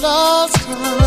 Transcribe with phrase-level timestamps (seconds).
[0.00, 0.97] the last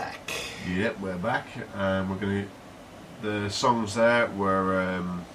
[0.00, 0.32] back.
[0.74, 2.48] Yep, we're back, and we're going to.
[3.22, 5.26] The songs there were, um,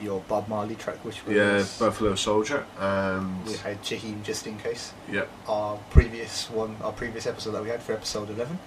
[0.00, 3.46] Your Bob Marley track, which was yeah, Buffalo Soldier, and.
[3.46, 4.92] we had Jaheim just in case.
[5.12, 8.58] Yep, Our previous one, our previous episode that we had for episode eleven,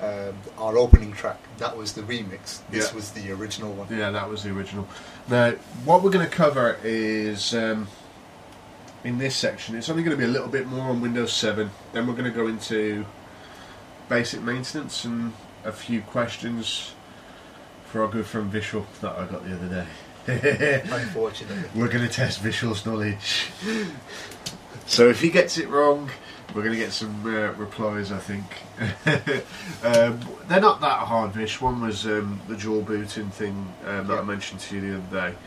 [0.00, 2.60] um, our opening track that was the remix.
[2.70, 2.96] This Yeah.
[2.96, 3.86] was the original one.
[3.96, 4.88] yeah, that was the original.
[5.28, 5.52] Now,
[5.84, 7.54] what we're going to cover is.
[7.54, 7.86] Um,
[9.04, 11.70] in this section, it's only going to be a little bit more on Windows 7.
[11.92, 13.06] Then we're going to go into
[14.08, 15.32] basic maintenance and
[15.64, 16.92] a few questions
[17.86, 19.86] for our good friend Vishal that I got the other day.
[20.90, 23.48] Unfortunately, We're going to test Vishal's knowledge.
[24.86, 26.10] so if he gets it wrong,
[26.54, 28.44] we're going to get some uh, replies, I think.
[29.84, 31.60] um, they're not that hard, Vish.
[31.60, 35.30] One was um, the dual booting thing um, that I mentioned to you the other
[35.30, 35.38] day.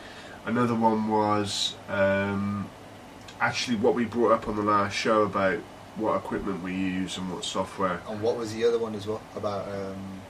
[0.46, 2.68] Another one was um,
[3.40, 5.58] actually what we brought up on the last show about
[6.00, 8.00] what equipment we use and what software.
[8.08, 10.20] and what was the other one as well about um,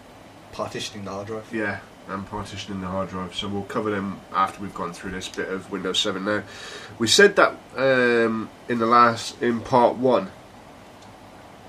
[0.53, 1.49] partitioning the hard drive?
[1.53, 3.35] Yeah, and partitioning the hard drive.
[3.35, 6.43] So we'll cover them after we've gone through this bit of Windows 7 now.
[6.99, 10.31] We said that um, in the last, in part one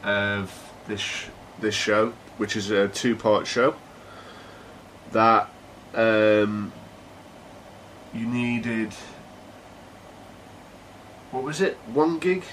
[0.04, 1.26] of this sh-
[1.60, 3.76] this show, which is a two part show,
[5.12, 5.50] that
[5.94, 6.72] um,
[8.14, 8.94] you needed
[11.32, 11.78] what was it?
[11.94, 12.44] One gig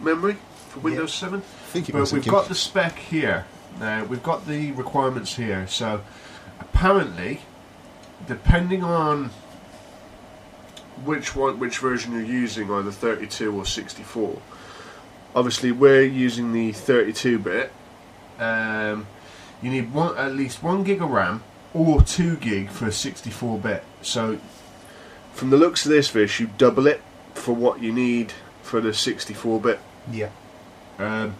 [0.00, 0.36] memory
[0.68, 1.40] for Windows 7?
[1.40, 3.46] I think But we've got the spec here.
[3.80, 5.66] Now we've got the requirements here.
[5.66, 6.02] So
[6.60, 7.40] apparently,
[8.26, 9.30] depending on
[11.04, 14.40] which one, which version you're using, either 32 or 64.
[15.34, 17.72] Obviously, we're using the 32 bit.
[18.38, 19.06] Um,
[19.62, 21.42] you need one at least one gig of RAM
[21.74, 23.84] or two gig for a 64 bit.
[24.02, 24.38] So,
[25.32, 27.02] from the looks of this Vish, you double it
[27.34, 28.32] for what you need
[28.62, 29.80] for the 64 bit.
[30.10, 30.30] Yeah.
[30.98, 31.36] Um,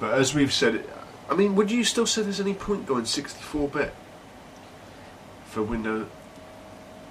[0.00, 0.84] but as we've said
[1.28, 3.94] I mean, would you still say there's any point going 64-bit
[5.46, 6.06] for Windows?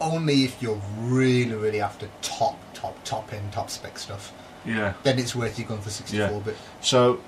[0.01, 4.33] Only if you're really, really after top, top, top end, top spec stuff.
[4.65, 4.93] Yeah.
[5.03, 6.57] Then it's worth you going for 64 bit.
[6.81, 7.21] So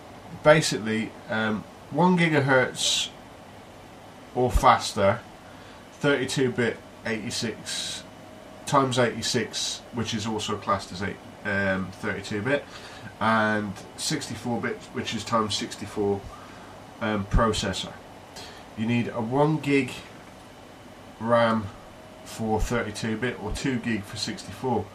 [0.44, 3.10] basically, um, one gigahertz
[4.36, 5.20] or faster,
[6.02, 8.04] 32-bit 86
[8.66, 11.10] times 86, which is also classed as 8,
[11.46, 12.64] um, 32-bit,
[13.20, 16.22] and 64-bit, which is times 64
[17.02, 17.94] um, processor.
[18.78, 19.92] You need a 1 gig
[21.20, 21.68] RAM
[22.24, 24.86] for 32-bit or 2 gig for 64.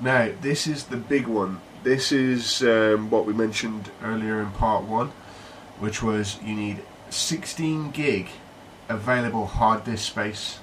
[0.00, 1.60] Now, this is the big one.
[1.82, 5.12] This is um, what we mentioned earlier in part one,
[5.78, 8.28] which was you need 16 gig
[8.88, 10.58] available hard disk space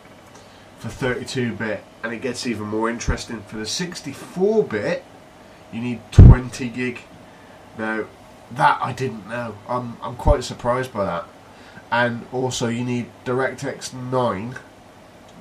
[0.80, 3.42] for 32-bit, and it gets even more interesting.
[3.42, 5.04] For the 64-bit,
[5.72, 7.02] you need 20 gig.
[7.78, 8.06] Now,
[8.52, 9.56] that I didn't know.
[9.68, 11.26] I'm I'm quite surprised by that.
[11.92, 14.56] And also, you need DirectX 9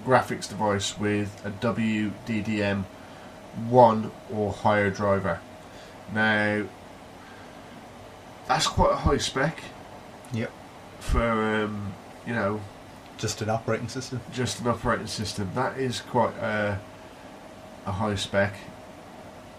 [0.05, 2.85] graphics device with a WDDM
[3.69, 5.41] one or higher driver.
[6.13, 6.65] Now,
[8.47, 9.61] that's quite a high spec
[10.33, 10.51] Yep.
[11.01, 11.23] for
[11.65, 11.93] um,
[12.27, 12.61] you know
[13.19, 14.21] Just an operating system.
[14.33, 15.51] just an operating system.
[15.55, 16.79] That is quite a,
[17.87, 18.55] a high spec.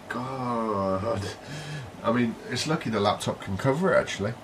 [0.08, 1.22] God,
[2.02, 3.98] I mean, it's lucky the laptop can cover it.
[3.98, 4.34] Actually,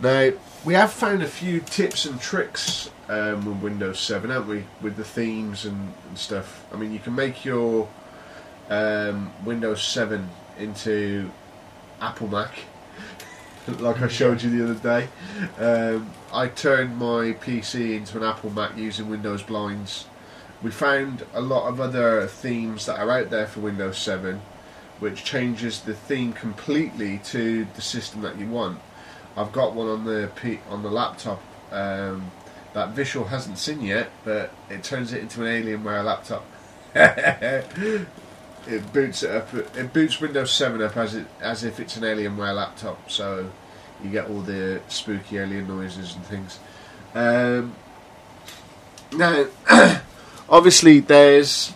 [0.00, 0.32] now
[0.64, 4.64] we have found a few tips and tricks um, with Windows 7, haven't we?
[4.80, 6.64] With the themes and, and stuff.
[6.72, 7.88] I mean, you can make your
[8.68, 11.30] um, Windows 7 into
[12.00, 12.52] Apple Mac,
[13.78, 15.08] like I showed you the other day.
[15.58, 20.06] Um, I turned my PC into an Apple Mac using Windows blinds.
[20.62, 24.40] We found a lot of other themes that are out there for Windows 7,
[25.00, 28.80] which changes the theme completely to the system that you want.
[29.36, 31.40] I've got one on the P- on the laptop
[31.70, 32.30] um,
[32.72, 36.44] that Vishal hasn't seen yet, but it turns it into an Alienware laptop.
[36.94, 39.54] it boots it up.
[39.54, 43.10] It boots Windows 7 up as it as if it's an Alienware laptop.
[43.10, 43.50] So
[44.02, 46.58] you get all the spooky alien noises and things.
[47.14, 47.74] Um,
[49.12, 49.46] now,
[50.48, 51.72] obviously, there's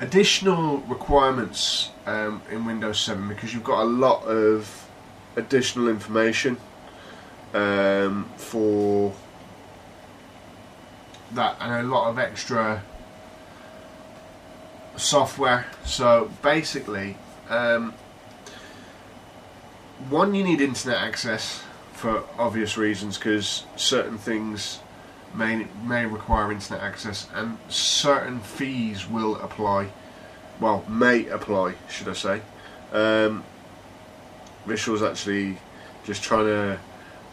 [0.00, 4.88] additional requirements um, in Windows 7 because you've got a lot of
[5.36, 6.56] additional information
[7.52, 9.14] um, for
[11.32, 12.82] that and a lot of extra
[14.96, 15.66] software.
[15.84, 17.16] So basically,
[17.48, 17.94] um,
[20.08, 24.80] one, you need internet access for obvious reasons because certain things
[25.34, 29.88] may may require internet access and certain fees will apply.
[30.60, 32.40] Well, may apply, should I say?
[32.92, 33.44] Um,
[34.66, 35.58] Vishal's actually
[36.04, 36.78] just trying to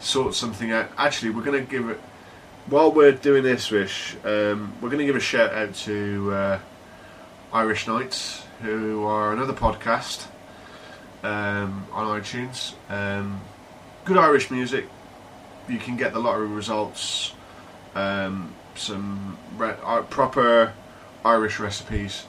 [0.00, 0.90] sort something out.
[0.98, 2.00] Actually, we're going to give it
[2.66, 4.16] while we're doing this, Vish.
[4.24, 6.58] Um, we're going to give a shout out to uh,
[7.52, 10.26] Irish Nights who are another podcast
[11.22, 12.74] um, on iTunes.
[12.88, 13.40] Um,
[14.04, 14.88] good Irish music.
[15.68, 17.34] You can get the lottery results,
[17.94, 20.72] um, some re- uh, proper
[21.24, 22.26] Irish recipes.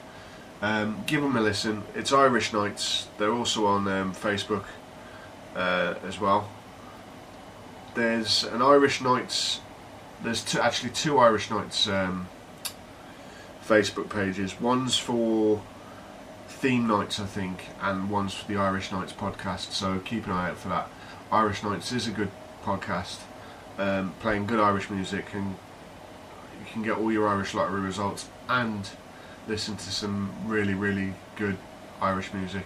[0.62, 1.82] Um, give them a listen.
[1.94, 3.08] It's Irish Nights.
[3.18, 4.64] They're also on um, Facebook
[5.54, 6.48] uh, as well.
[7.94, 9.60] There's an Irish Nights.
[10.22, 12.28] There's two, actually two Irish Nights um,
[13.66, 14.60] Facebook pages.
[14.60, 15.62] One's for
[16.48, 19.72] theme nights, I think, and one's for the Irish Nights podcast.
[19.72, 20.88] So keep an eye out for that.
[21.30, 22.30] Irish Nights is a good
[22.64, 23.18] podcast,
[23.78, 25.54] um, playing good Irish music, and
[26.60, 28.88] you can get all your Irish lottery results and
[29.48, 31.56] listen to some really, really good
[32.00, 32.64] Irish music.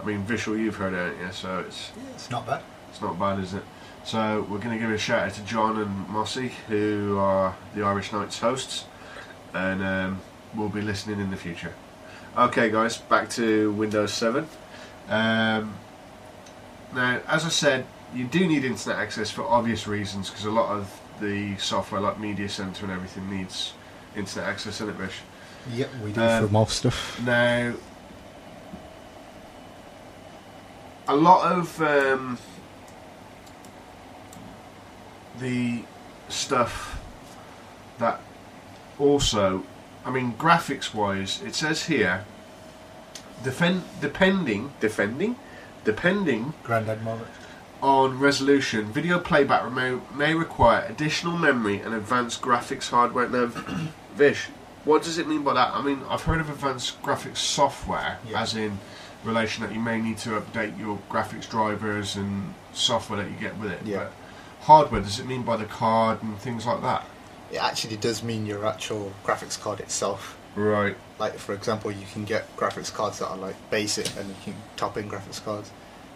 [0.00, 2.62] I mean, Vishal, you've heard it, yeah, so it's Yeah, it's not bad.
[2.90, 3.62] it's not bad, is it?
[4.04, 7.82] So we're going to give a shout out to John and Mossy, who are the
[7.82, 8.86] Irish Nights hosts,
[9.52, 10.20] and um,
[10.54, 11.74] we'll be listening in the future.
[12.36, 14.48] Okay, guys, back to Windows 7.
[15.08, 15.74] Um,
[16.94, 20.70] now, as I said, you do need internet access for obvious reasons because a lot
[20.70, 23.74] of the software, like Media Center and everything, needs
[24.16, 25.18] internet access, isn't it, Vish?
[25.72, 27.20] Yep, we do Um, for most stuff.
[27.24, 27.74] Now,
[31.06, 32.38] a lot of um,
[35.38, 35.82] the
[36.28, 37.00] stuff
[37.98, 38.20] that
[38.98, 39.64] also,
[40.04, 42.24] I mean, graphics wise, it says here,
[43.42, 45.36] defend, depending, defending,
[45.84, 47.28] depending Grandad moment.
[47.82, 53.28] On resolution, video playback may, may require additional memory and advanced graphics hardware.
[53.28, 53.46] Now,
[54.14, 54.46] Vish,
[54.84, 55.72] what does it mean by that?
[55.74, 58.42] I mean, I've heard of advanced graphics software, Yeah.
[58.42, 58.78] as in
[59.24, 63.56] relation that you may need to update your graphics drivers and software that you get
[63.58, 63.80] with it.
[63.84, 63.98] Yeah.
[63.98, 64.12] But
[64.62, 67.04] hardware, does it mean by the card and things like that?
[67.52, 70.36] It actually does mean your actual graphics card itself.
[70.54, 70.96] Right.
[71.18, 74.54] Like for example, you can get graphics cards that are like basic, and you can
[74.76, 75.70] top in graphics cards.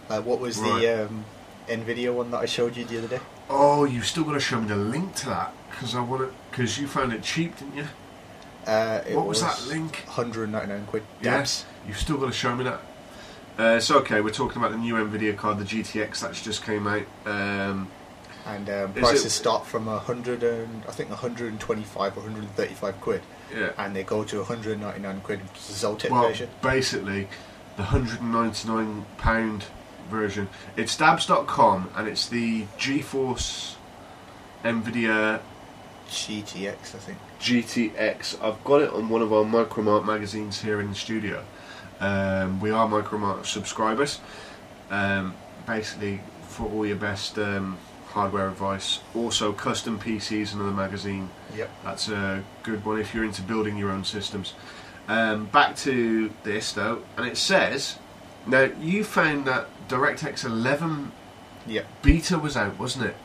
[0.09, 0.81] Like what was Right.
[0.83, 1.25] the um,
[1.69, 3.21] Nvidia one that I showed you the other day?
[3.49, 6.31] Oh, you've still got to show me the link to that because I want it
[6.51, 7.87] because you found it cheap, didn't you?
[8.67, 10.03] Uh, it What was that link?
[10.07, 11.03] 199 quid.
[11.23, 11.67] Yes.
[11.87, 12.81] You've still got to show me that.
[13.59, 14.21] Uh, it's okay.
[14.21, 17.05] We're talking about the new Nvidia card, the GTX that's just came out.
[17.27, 17.89] Um,
[18.47, 23.23] And um, prices it- start from a hundred and I think 125 or 135 quid,
[23.55, 23.71] yeah.
[23.79, 26.49] and they go to 199 quid, which is the Zotac Well, version.
[26.63, 27.29] basically,
[27.77, 29.65] the hundred and ninety nine pound
[30.07, 30.49] version.
[30.77, 33.75] It's dabs.com and it's the GeForce
[34.65, 35.41] Nvidia
[36.09, 37.19] GTX, I think.
[37.41, 38.43] GTX.
[38.43, 41.45] I've got it on one of our Micromart magazines here in the studio.
[42.01, 44.21] Um, we are Micromart subscribers.
[44.91, 45.35] Um,
[45.67, 49.01] basically, for all your best um, hardware advice.
[49.15, 51.29] Also, custom PCs, another magazine.
[51.57, 51.71] Yep.
[51.83, 54.55] That's a good one if you're into building your own systems.
[55.09, 57.99] Um, back to this though, and it says
[58.47, 61.13] now you found that DirectX 11
[61.67, 61.87] Yep.
[62.03, 63.17] beta was out, wasn't it?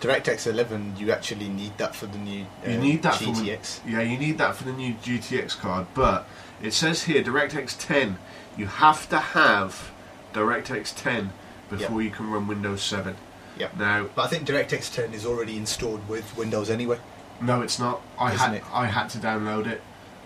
[0.00, 3.30] DirectX 11, you actually need that for the new uh, You need that for the-
[3.32, 3.80] GTX.
[3.86, 6.26] Yeah, you need that for the new GTX card, but
[6.60, 8.18] it says here DirectX 10.
[8.56, 9.90] You have to have
[10.34, 11.32] DirectX 10
[11.70, 13.14] before you can run Windows 7.
[13.58, 13.76] Yep.
[13.76, 16.98] Now, But I think DirectX 10 is already installed with Windows anyway.
[17.40, 18.00] no, it's not.
[18.18, 18.64] I Isn't had it?
[18.72, 19.82] I had to download it.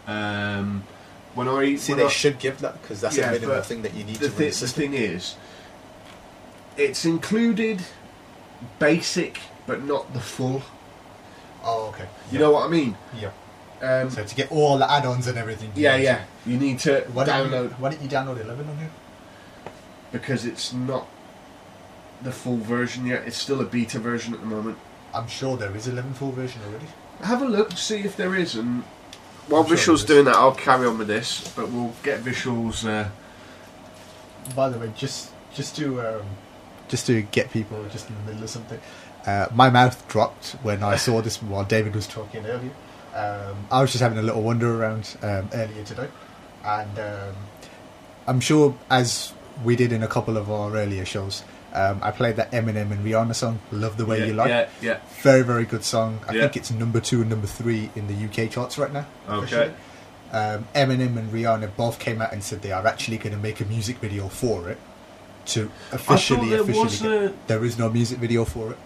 [0.06, 0.84] Um,
[1.34, 3.82] when I See, when they I- should give that because that's Yeah, a minimum thing
[3.82, 5.34] that you need the, to thi- the thing is,
[6.76, 7.82] it's included
[8.78, 10.62] basic, but not the full.
[11.64, 12.08] Oh, okay.
[12.30, 12.96] You know what I mean?
[13.18, 13.30] Yeah.
[13.82, 15.70] Um, So to get all the add-ons and everything.
[15.74, 16.16] you yeah, need yeah.
[16.44, 18.90] to- You need to Why don't, you, download why don't you download 11 on here?
[20.12, 21.06] because it's not
[22.22, 23.24] the full version yet.
[23.26, 24.78] It's still a beta version at the moment.
[25.12, 26.86] I'm sure there is 11 full version already.
[27.22, 28.82] Have a look, see if there is, and
[29.48, 30.04] while I'm sure Vishal's there is.
[30.04, 31.52] doing that, I'll carry on with this.
[31.54, 32.86] But we'll get Vishal's.
[32.86, 33.08] Uh,
[34.54, 36.22] By the way, just just to um,
[36.88, 38.80] just to get people just in the middle of something,
[39.26, 42.70] uh, my mouth dropped when I saw this while David was talking earlier.
[43.14, 46.08] Um, I was just having a little wander around um, earlier today,
[46.64, 47.34] and um,
[48.26, 49.32] I'm sure as
[49.64, 53.02] we did in a couple of our earlier shows, um, I played that Eminem and
[53.04, 54.98] Rihanna song "Love the Way yeah, You Like." yeah, yeah.
[55.22, 56.20] Very very good song.
[56.28, 56.42] I Yeah.
[56.42, 59.06] think it's number two and number three in the UK charts right now.
[59.28, 59.72] Okay.
[60.32, 63.60] Um, Eminem and Rihanna both came out and said they are actually going to make
[63.60, 64.76] a music video for it
[65.48, 67.10] to officially there officially.
[67.18, 68.78] get- a- There is no music video for it.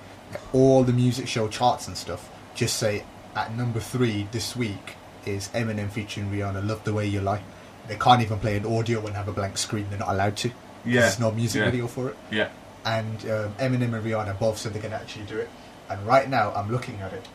[0.52, 4.94] All the music show charts and stuff just say at number three this week
[5.26, 6.66] is Eminem featuring Rihanna.
[6.66, 7.42] Love the way you lie.
[7.88, 9.86] They can't even play an audio and have a blank screen.
[9.90, 10.50] They're not allowed to.
[10.84, 11.70] Yeah, There's no music yeah.
[11.70, 12.48] video for it Yeah.
[12.84, 15.48] and um, Eminem and Rihanna both said they can actually do it.
[15.90, 17.26] And right now, I'm looking at it.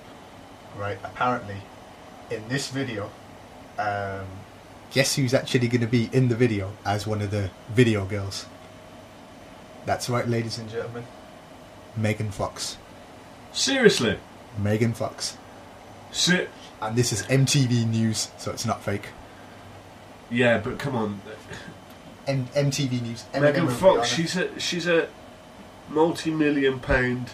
[0.78, 1.58] Right, apparently,
[2.32, 3.10] in this video,
[3.78, 4.26] um,
[4.92, 8.46] guess who's actually going to be in the video as one of the video girls?
[9.86, 11.06] That's right, ladies and gentlemen.
[11.96, 12.78] Megan Fox.
[13.54, 14.18] Seriously.
[14.58, 15.38] Megan Fox.
[16.12, 16.48] Si-
[16.82, 19.08] And this is MTV News, so it's not fake.
[20.30, 21.22] yeah, but come on.
[22.28, 23.24] M- MTV News.
[23.34, 25.08] Eminem Megan and Fox, she's a she's a
[25.90, 27.30] multi-million pound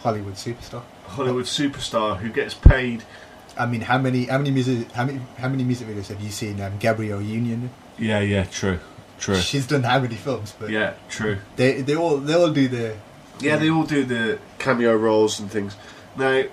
[0.00, 0.82] Hollywood superstar.
[1.06, 3.02] Hollywood superstar who gets paid.
[3.58, 6.30] I mean, how many, how many music, how many, how many music videos have you
[6.30, 6.60] seen?
[6.60, 7.70] Um, Gabrielle Union.
[7.98, 8.78] Yeah, yeah, true,
[9.18, 9.36] true.
[9.36, 10.54] She's done how many films?
[10.58, 11.38] But Yeah, true.
[11.56, 12.96] They they all they all do the
[13.40, 15.76] Yeah, they all do the cameo roles and things.
[16.16, 16.44] Now,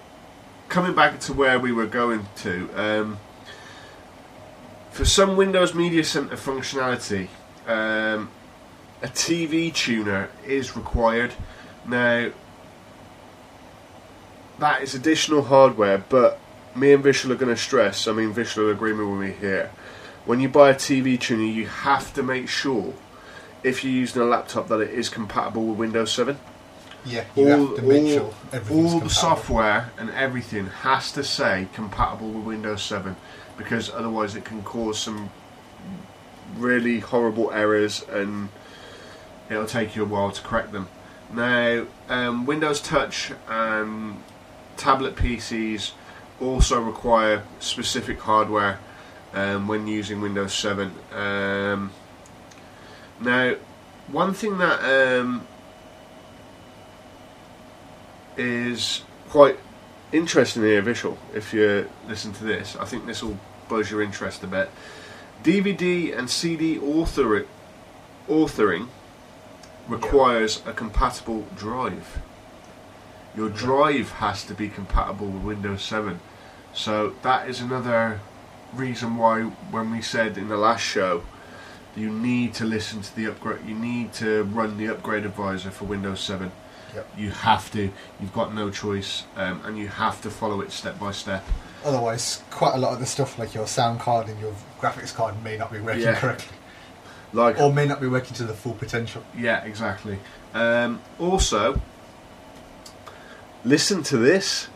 [0.69, 3.17] coming back to where we were going to, um,
[4.91, 7.29] for some Windows Media Center functionality,
[7.67, 8.29] um,
[9.01, 11.33] a TV tuner is required.
[11.87, 12.31] Now,
[14.59, 16.39] that is additional hardware, but
[16.75, 19.71] me and Vishal are going to stress, I mean, Vishal will agree with me here.
[20.25, 22.93] When you buy a TV tuner, you have to make sure,
[23.63, 26.37] if you're using a laptop, that it is compatible with Windows 7
[27.05, 27.25] yeah.
[27.35, 31.67] You all, have to make all- sure all the software and everything has to say
[31.73, 33.15] compatible with Windows 7
[33.57, 35.29] because otherwise it can cause some
[36.57, 38.49] really horrible errors and
[39.49, 40.87] it'll take you a while to correct them.
[41.31, 44.21] Now, um, Windows Touch and
[44.77, 45.91] tablet PCs
[46.39, 48.79] also require specific hardware
[49.33, 50.91] um, when using Windows 7.
[51.13, 51.91] Um,
[53.19, 53.55] now,
[54.07, 54.79] one thing that
[55.19, 55.47] um,
[58.37, 59.57] is quite
[60.11, 61.17] interesting here, Vishal.
[61.33, 64.69] If you listen to this, I think this will buzz your interest a bit.
[65.43, 67.45] DVD and CD author
[68.29, 68.87] authoring
[69.87, 72.19] requires a compatible drive.
[73.35, 76.19] Your drive has to be compatible with Windows 7.
[76.73, 78.19] So that is another
[78.75, 81.23] reason why when we said in the last show
[81.95, 85.85] you need to listen to the upgrade you need to run the upgrade advisor for
[85.85, 86.51] Windows 7.
[86.95, 87.07] Yep.
[87.17, 87.91] You have to.
[88.19, 91.43] You've got no choice um, and you have to follow it step by step.
[91.83, 95.41] Otherwise, quite a lot of the stuff like your sound card and your graphics card
[95.43, 96.19] may not be working Yeah.
[96.19, 96.55] correctly,
[97.33, 99.23] Like or may not be working to the full potential.
[99.35, 100.19] Yeah, exactly.
[100.53, 101.81] Um, also,
[103.65, 104.67] listen to this.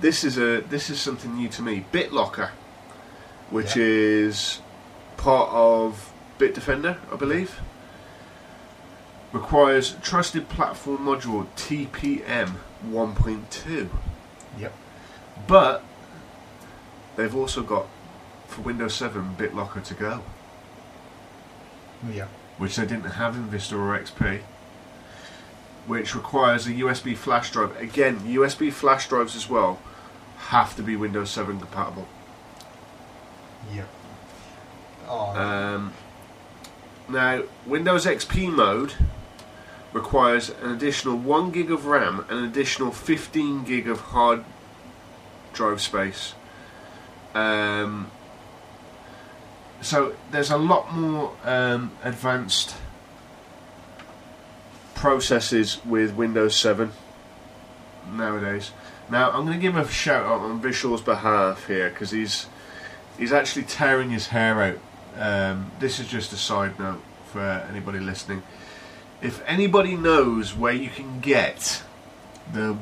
[0.00, 1.84] This is a this is something new to me.
[1.92, 2.50] BitLocker,
[3.52, 3.84] which Yeah.
[3.84, 4.60] is
[5.16, 7.60] part of Bitdefender, I believe,
[9.32, 12.56] requires Trusted Platform Module TPM
[12.90, 13.90] 1.2,
[14.58, 14.72] Yep.
[15.46, 15.84] but
[17.16, 17.86] they've also got
[18.48, 20.22] for Windows 7 BitLocker to go.
[22.10, 22.26] Yeah.
[22.58, 24.40] which they didn't have in Vista or XP,
[25.86, 27.74] which requires a USB flash drive.
[27.80, 29.78] Again, USB flash drives as well
[30.48, 32.06] have to be Windows 7 compatible.
[33.74, 33.88] Yep.
[35.08, 35.92] Oh, Um,
[37.08, 38.94] now, Windows XP mode
[39.92, 44.44] requires an additional 1 gig of RAM and an additional 15 gig of hard
[45.52, 46.34] drive space.
[47.34, 48.10] Um,
[49.80, 52.76] so there's a lot more um, advanced
[54.94, 56.92] processes with Windows 7
[58.10, 58.70] nowadays.
[59.10, 62.46] Now I'm going to give a shout out on Vishal's behalf here because he's
[63.18, 64.78] he's actually tearing his hair out.
[65.16, 68.42] Um, this is just a side note for anybody listening.
[69.20, 71.82] If anybody knows where you can get
[72.52, 72.76] the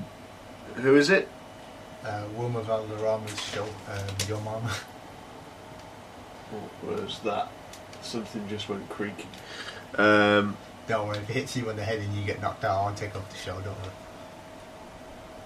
[0.77, 1.29] who is it?
[2.05, 4.71] uh, Wilmer Valderrama's show, um, Yo Momma.
[6.51, 7.49] What was that?
[8.03, 9.29] Something just went creaking.
[9.97, 10.57] Um,
[10.89, 12.95] Don't worry, if it hits you on the head and you get knocked out, I'll
[12.95, 13.93] take off the show, don't worry.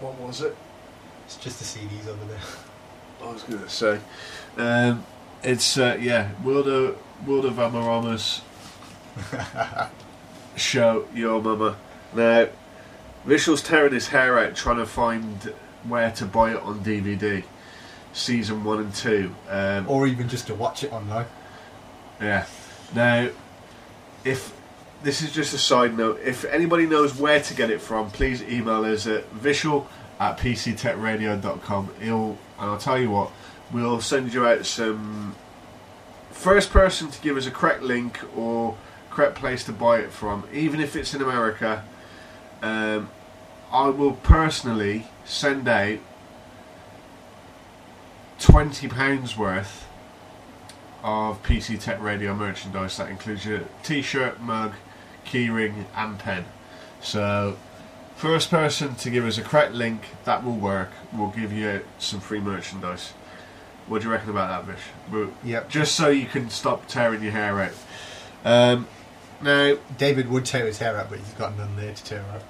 [0.01, 0.57] what was it?
[1.27, 2.38] It's just the CDs over there.
[3.23, 3.99] I was going to say,
[4.56, 5.04] um,
[5.42, 8.40] it's uh, yeah, World of World of Amaramas
[10.56, 11.76] show Yo Momma.
[12.14, 12.48] Now,
[13.26, 15.52] Vishal's tearing his hair out trying to find
[15.84, 17.42] where to buy it on DVD,
[18.12, 19.34] season one and two.
[19.48, 21.26] Um, or even just to watch it online.
[22.20, 22.46] Yeah.
[22.94, 23.28] Now,
[24.24, 24.54] if
[25.02, 28.42] this is just a side note, if anybody knows where to get it from, please
[28.42, 29.86] email us at vishal
[30.18, 31.90] at pctechradio.com.
[32.00, 33.30] He'll, and I'll tell you what,
[33.74, 35.34] we'll send you out some
[36.30, 38.76] first person to give us a correct link or
[39.10, 41.84] correct place to buy it from, even if it's in America.
[42.62, 43.10] Um,
[43.72, 45.98] I will personally send out
[48.38, 49.87] twenty pounds worth
[51.02, 52.96] of PC Tech Radio merchandise.
[52.96, 54.72] That includes your T-shirt, mug,
[55.26, 56.44] keyring, and pen.
[57.02, 57.56] So,
[58.14, 60.90] first person to give us a correct link that will work.
[61.12, 63.12] We'll give you some free merchandise.
[63.87, 64.85] What do you reckon about that, Vish?
[65.11, 65.68] We'll- Yep.
[65.68, 67.73] Just so you can stop tearing your hair out.
[68.44, 68.87] Um,
[69.42, 72.42] now, David would tear his hair out, but he's got none there to tear out.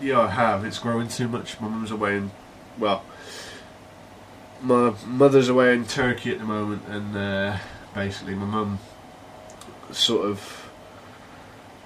[0.00, 0.64] Yeah, I have.
[0.64, 1.60] It's growing too much.
[1.60, 2.30] My mum's away in,
[2.78, 3.02] well,
[4.62, 7.56] my mother's away in Turkey at the moment, and uh,
[7.94, 8.78] basically my mum
[9.90, 10.68] sort of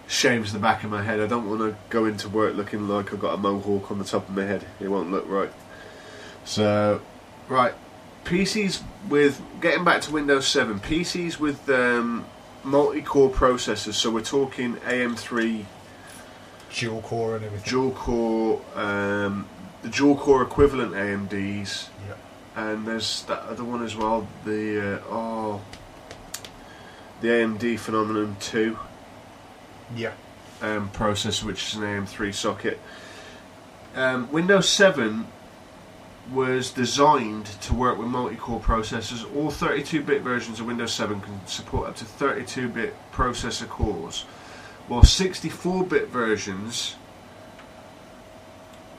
[0.07, 1.21] shaves the back of my head.
[1.21, 4.05] I don't want to go into work looking like I've got a mohawk on the
[4.05, 4.65] top of my head.
[4.79, 5.53] It won't look right.
[6.45, 7.01] So,
[7.49, 7.75] right,
[8.27, 12.27] PCs with getting back to Windows 7, PCs with um,
[12.65, 13.95] multi-core processors.
[13.95, 15.65] So we're talking AM3
[16.75, 17.71] Dual core and everything.
[17.71, 19.47] dual core, um,
[19.83, 22.19] the dual core equivalent AMDs, Yep.
[22.57, 24.27] and there's that other one as well.
[24.45, 25.61] The uh, oh,
[27.23, 28.79] the AMD Phenomenon Two
[29.95, 30.13] Yeah.
[30.61, 32.79] um, processor, which is an AM3 socket.
[33.95, 35.27] Um, Windows 7
[36.33, 39.25] was designed to work with multi-core processors.
[39.37, 44.23] All 32-bit versions of Windows 7 can support up to 32-bit processor cores,
[44.89, 46.97] while 64-bit versions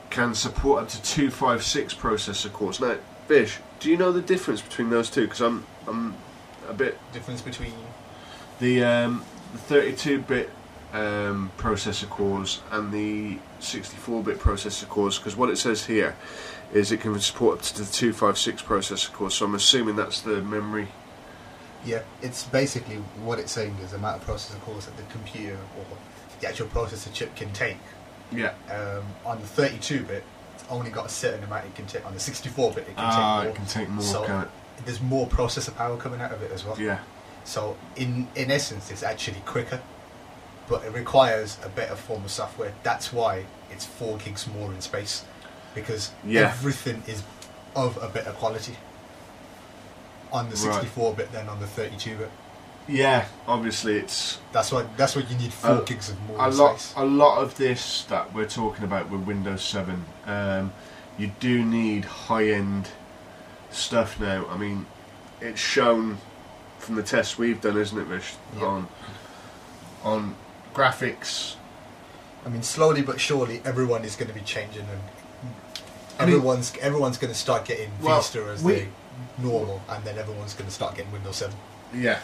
[0.09, 2.79] can support up to 256 processor cores.
[2.79, 5.23] Now, Vish, do you know the difference between those two?
[5.23, 6.15] Because I'm I'm
[6.67, 7.73] a bit Difference between
[8.59, 10.49] the um, the 32-bit
[10.93, 16.15] um, processor cores and the 64-bit processor cores because what it says here
[16.73, 20.41] is it can support up to the 256 processor cores so I'm assuming that's the
[20.41, 20.89] memory
[21.85, 25.57] yeah, it's basically what it's saying is the amount of processor cores that the computer
[25.77, 25.85] or
[26.41, 27.77] the actual processor chip can take.
[28.31, 30.23] yeah Um, on the 32-bit,
[30.55, 32.05] it's only got a certain amount it can take.
[32.05, 33.51] On the 64-bit, it can ah take more.
[33.53, 34.47] it can take more So- can?
[34.85, 36.77] There's more processor power coming out of it as well.
[36.79, 36.99] yeah
[37.45, 39.79] So in in essence, it's actually quicker
[40.67, 42.73] but it requires a better form of software.
[42.83, 45.23] That's why it's four gigs more in space
[45.81, 46.41] because Yeah.
[46.41, 47.23] everything is
[47.75, 48.75] of a better quality
[50.31, 50.73] on the Right.
[50.81, 52.31] 64 bit than on the 32 bit.
[52.87, 56.49] Yeah, obviously it's That's why that's what you need four Uh, gigs of more a
[56.49, 56.79] lot.
[56.79, 56.93] space.
[56.97, 60.71] A lot of this that we're talking about with Windows Seven, um,
[61.17, 62.87] you do need high-end
[63.71, 64.45] stuff now.
[64.49, 64.85] I mean,
[65.41, 66.19] it's shown
[66.79, 68.33] from the tests we've done, isn't it, Rich?
[68.57, 68.65] Yeah.
[68.65, 68.87] On
[70.03, 70.35] on
[70.73, 71.55] graphics.
[72.45, 75.01] I mean, slowly but surely, everyone is going to be changing, and
[76.19, 78.87] everyone's everyone's going to start getting Well, Vista as we- the
[79.39, 81.55] normal, and then everyone's going to start getting Windows 7.
[81.93, 82.19] Yeah,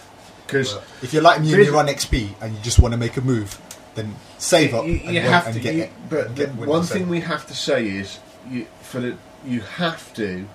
[0.45, 2.97] because if you're like me and There's- you run XP and you just want to
[2.97, 3.59] make a move,
[3.95, 5.59] then save up you, and, you wait have and to.
[5.61, 7.01] get you- but and get one 7.
[7.03, 10.47] thing we have to say is, you for the you have to,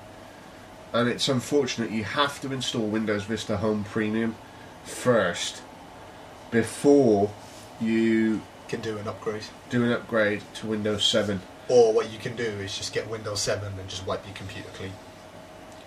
[0.93, 4.35] and it's unfortunate, you have to install Windows Vista Home Premium
[4.85, 5.61] first
[6.51, 7.31] before
[7.81, 9.43] you can do an upgrade.
[9.71, 11.41] do an upgrade to Windows 7.
[11.69, 14.69] Or what you can do is just get Windows 7 and just wipe your computer
[14.75, 14.93] clean.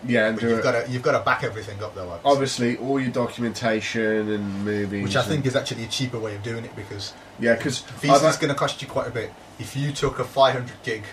[0.06, 2.20] Yeah, and But you've got to you've got to back everything up though.
[2.26, 5.04] Obviously, all your documentation and movies.
[5.04, 8.38] which I think is actually a cheaper way of doing it because yeah, because Vista's
[8.38, 9.32] going to cost you quite a bit.
[9.60, 11.04] If you took a 500 gig,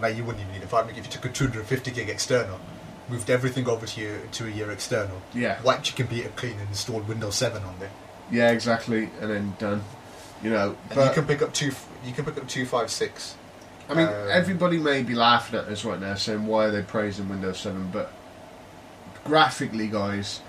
[0.00, 1.04] now you wouldn't even need a 500 gig.
[1.04, 2.60] If you took a 250 gig external,
[3.08, 5.60] moved everything over to your to your external, Yeah.
[5.62, 7.90] wiped your computer clean and installed Windows 7 on there,
[8.30, 9.82] yeah, exactly, and then done.
[10.44, 11.72] You know, and but you can pick up two
[12.04, 13.34] you can pick up 256.
[13.90, 16.82] I mean, Um, everybody may be laughing at us right now, saying why are they
[16.82, 17.88] praising Windows Seven?
[17.92, 18.12] But
[19.24, 20.40] graphically, guys,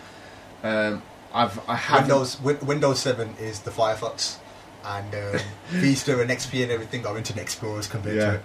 [0.63, 1.01] um,
[1.33, 4.37] I've I have Windows Win- Windows 7 is the Firefox,
[4.85, 8.25] and um, Vista and XP and everything are Internet Explorers compared Yeah.
[8.31, 8.41] to it.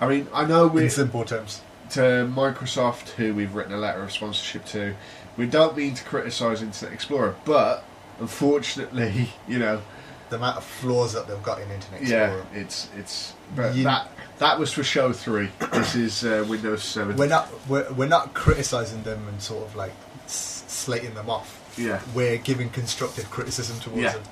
[0.00, 1.60] I mean, I know we In simple terms.
[1.90, 2.00] to
[2.32, 4.94] Microsoft, who we've written a letter of sponsorship to.
[5.36, 7.82] We don't mean to criticise Internet Explorer, but
[8.20, 9.82] unfortunately, you know,
[10.30, 12.20] The amount of flaws that they've got in Internet Explorer.
[12.20, 12.46] yeah, Explorer.
[12.62, 13.32] it's it's.
[13.56, 15.48] But You- that that was for show three.
[15.72, 17.16] this is uh, Windows Seven.
[17.16, 19.92] We're not we're, we're not criticizing them and sort of like
[20.26, 21.54] s- slating them off.
[21.78, 22.00] Yeah.
[22.14, 24.12] We're giving constructive criticism towards Yeah.
[24.12, 24.22] them.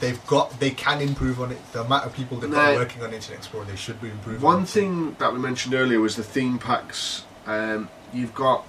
[0.00, 1.58] They've got they can improve on it.
[1.72, 2.56] The amount of people that No.
[2.58, 4.38] are working on Internet Explorer, they should be improving.
[4.46, 4.68] on One it.
[4.68, 7.24] thing that we mentioned earlier was the theme packs.
[7.46, 8.66] Um, you've got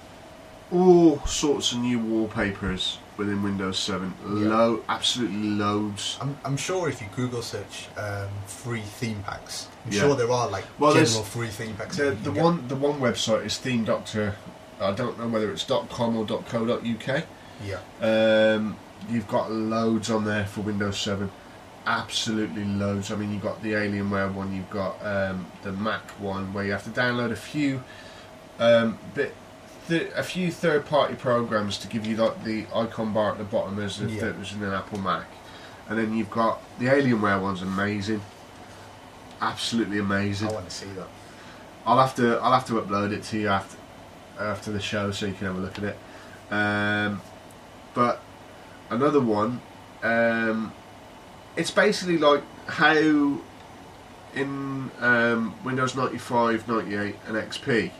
[0.70, 4.12] all sorts of new wallpapers within Windows 7.
[4.24, 6.18] Lo- absolutely loads.
[6.20, 10.00] I'm, I'm sure if you Google search um, free theme packs, I'm Yeah.
[10.02, 11.96] sure there are like Well, general free theme packs.
[11.96, 12.42] The, the get.
[12.42, 14.34] one the one website is Theme Doctor.
[14.80, 17.24] I don't know whether it's .com or .co.uk.
[17.64, 18.76] yeah, Um,
[19.08, 21.30] you've got loads on there for Windows 7.
[21.86, 23.10] Absolutely loads.
[23.12, 26.72] I mean, you've got the Alienware one, you've got um, the Mac one, where you
[26.72, 27.82] have to download a few
[28.58, 29.34] um, bit,
[29.88, 33.78] th- a few third-party programs to give you like the icon bar at the bottom
[33.80, 34.26] as if Yeah.
[34.26, 35.26] it was in an Apple Mac,
[35.88, 38.20] and then you've got the Alienware one's amazing,
[39.40, 40.48] absolutely amazing.
[40.48, 41.08] I want to see that.
[41.84, 43.76] I'll have to I'll have to upload it to you after
[44.40, 45.98] after the show so you can have a look at it.
[46.52, 47.20] Um,
[47.94, 48.20] but
[48.90, 49.60] another one,
[50.02, 50.72] um,
[51.56, 53.38] it's basically like how
[54.34, 57.90] in um, Windows 95, 98, and XP,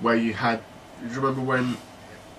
[0.00, 0.62] where you had.
[1.02, 1.76] Do you remember when?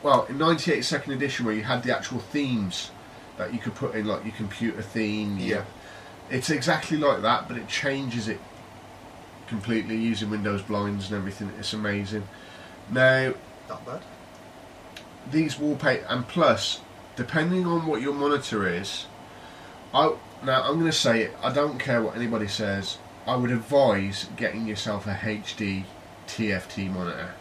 [0.04, 2.92] Well, in 98 Second Edition, where you had the actual themes
[3.38, 5.38] that you could put in, like your computer theme.
[5.38, 5.64] your- Yeah.
[6.30, 8.40] It's exactly like that, but it changes it
[9.48, 11.52] completely using Windows blinds and everything.
[11.60, 12.28] It's amazing.
[12.90, 13.34] Now,
[13.70, 14.02] Not bad.
[15.30, 16.80] these wallpaper and plus,
[17.16, 19.06] depending on what your monitor is,
[19.94, 21.36] I now I'm going to say it.
[21.44, 22.98] I don't care what anybody says.
[23.28, 25.84] I would advise getting yourself a HD
[26.28, 27.34] TFT monitor.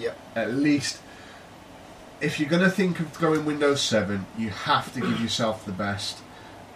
[0.00, 0.14] Yeah.
[0.34, 1.00] At least,
[2.20, 5.72] if you're going to think of going Windows 7, you have to give yourself the
[5.72, 6.18] best.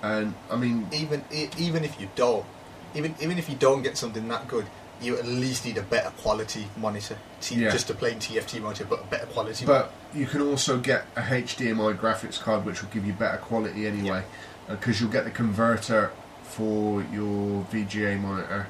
[0.02, 2.44] And I mean, Even even if you don't,
[2.94, 4.66] even even if you don't get something that good,
[5.00, 7.16] you at least need a better quality monitor.
[7.40, 7.70] T- Yeah.
[7.70, 9.64] Just a plain TFT monitor, but a better quality.
[9.64, 13.86] But you can also get a HDMI graphics card, which will give you better quality
[13.86, 14.24] anyway,
[14.68, 16.10] because uh, you'll get the converter
[16.42, 18.66] for your VGA monitor.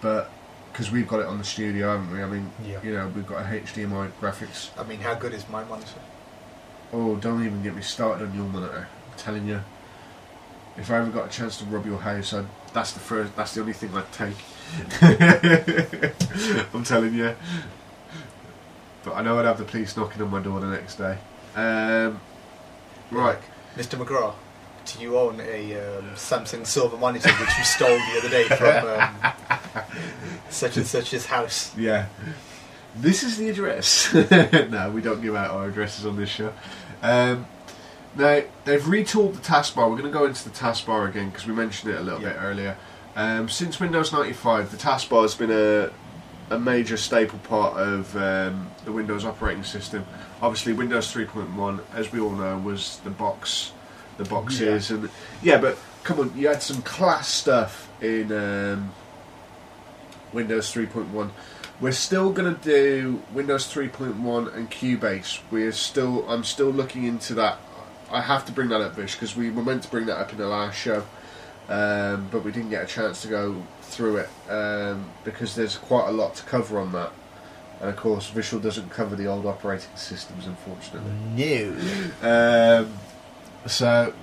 [0.00, 0.30] But
[0.72, 2.22] because we've got it on the studio, haven't we?
[2.22, 2.80] I mean, Yeah.
[2.82, 4.70] you know, we've got a HDMI graphics.
[4.78, 6.00] I mean, how good is my monitor?
[6.92, 8.88] Oh, don't even get me started on your monitor.
[9.10, 9.60] I'm telling you,
[10.76, 13.34] if I ever got a chance to rob your house, I'd, that's the first.
[13.36, 14.36] That's the only thing I'd take.
[16.74, 17.34] I'm telling you.
[19.04, 21.18] But I know I'd have the police knocking on my door the next day.
[21.56, 22.20] Um,
[23.10, 23.38] right.
[23.76, 23.98] Mr.
[24.02, 24.34] McGraw,
[24.92, 29.00] do you own a um, Samsung Silver monitor which you stole the other day from
[29.00, 29.82] um,
[30.50, 31.76] such and such's house?
[31.76, 32.06] Yeah.
[32.96, 34.12] This is the address.
[34.70, 36.52] no, we don't give out our addresses on this show.
[37.02, 37.46] Um,
[38.16, 39.88] Now they've retooled the taskbar.
[39.88, 42.32] We're going to go into the taskbar again because we mentioned it a little Yeah.
[42.32, 42.76] bit earlier.
[43.14, 45.90] Um, since Windows 95, the taskbar has been a
[46.50, 50.06] a major staple part of um, the Windows operating system.
[50.40, 53.72] Obviously, Windows 3.1, as we all know, was the box,
[54.18, 55.08] the boxes, and
[55.42, 55.58] yeah.
[55.58, 58.92] But come on, you had some class stuff in um,
[60.32, 61.30] Windows 3.1.
[61.80, 65.40] We're still going to do Windows 3.1 and Cubase.
[65.50, 67.58] We're still, I'm still looking into that.
[68.10, 70.32] I have to bring that up, Vish, because we were meant to bring that up
[70.32, 71.04] in the last show,
[71.68, 76.08] um, but we didn't get a chance to go through it um, because there's quite
[76.08, 77.12] a lot to cover on that.
[77.80, 81.12] And of course, Vishal doesn't cover the old operating systems, unfortunately.
[81.36, 82.82] No.
[82.82, 82.92] Um,
[83.70, 84.14] so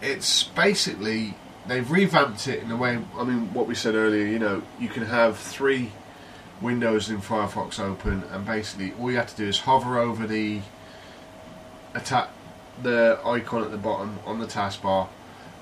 [0.00, 1.34] it's basically
[1.66, 2.98] they've revamped it in a way.
[3.16, 4.26] I mean, what we said earlier.
[4.26, 5.92] You know, you can have three
[6.60, 10.60] windows in Firefox open, and basically all you have to do is hover over the
[11.94, 12.30] attack
[12.82, 15.08] the icon at the bottom on the taskbar,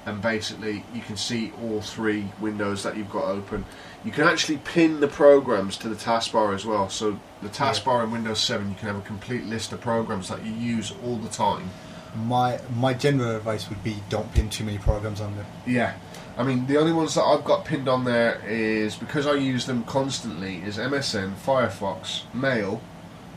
[0.05, 3.65] and basically you can see all three windows that you've got open.
[4.05, 6.89] You can actually pin the programs to the taskbar as well.
[6.89, 10.45] So the taskbar in Windows 7, you can have a complete list of programs that
[10.45, 11.71] you use all the time.
[12.15, 15.47] My my general advice would be don't pin too many programs on there.
[15.67, 15.95] Yeah.
[16.37, 19.67] I mean, the only ones that I've got pinned on there is because I use
[19.67, 22.81] them constantly is MSN, Firefox, Mail,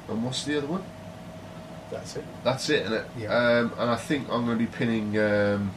[0.08, 0.84] and what's the other one?
[1.92, 2.26] That's it.
[2.44, 3.06] That's it, isn't it?
[3.18, 3.28] Yeah.
[3.36, 5.72] Um, and I think I'm going to be pinning um,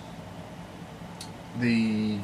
[1.60, 2.18] the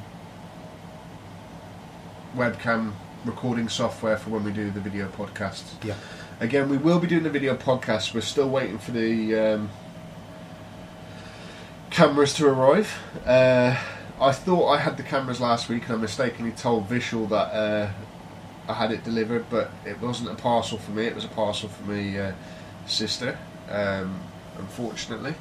[2.35, 2.93] webcam
[3.25, 5.63] recording software for when we do the video podcast.
[5.85, 5.95] Yeah.
[6.41, 8.15] Again, we will be doing the video podcast.
[8.15, 9.71] We're still waiting for the um,
[11.97, 12.95] cameras to arrive.
[13.25, 13.75] Uh,
[14.21, 17.91] I thought I had the cameras last week, and I mistakenly told Vishal that uh,
[18.69, 21.07] I had it delivered, but it wasn't a parcel for me.
[21.07, 22.33] It was a parcel for my uh,
[22.87, 23.39] sister,
[23.71, 24.21] um,
[24.59, 25.35] unfortunately.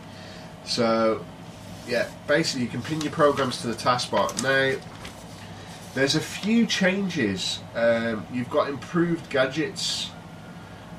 [0.64, 1.26] So,
[1.90, 4.42] yeah, basically, you can pin your programs to the taskbar.
[4.42, 4.80] Now,
[5.94, 7.60] there's a few changes.
[7.76, 10.10] Um, you've got improved gadgets.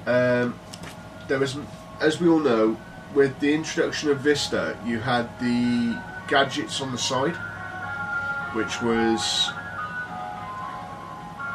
[0.05, 0.61] Um,
[1.29, 1.57] there was,
[2.03, 2.77] as we all know,
[3.17, 5.99] with the introduction of Vista, you had the
[6.29, 7.35] gadgets on the side,
[8.55, 9.51] which was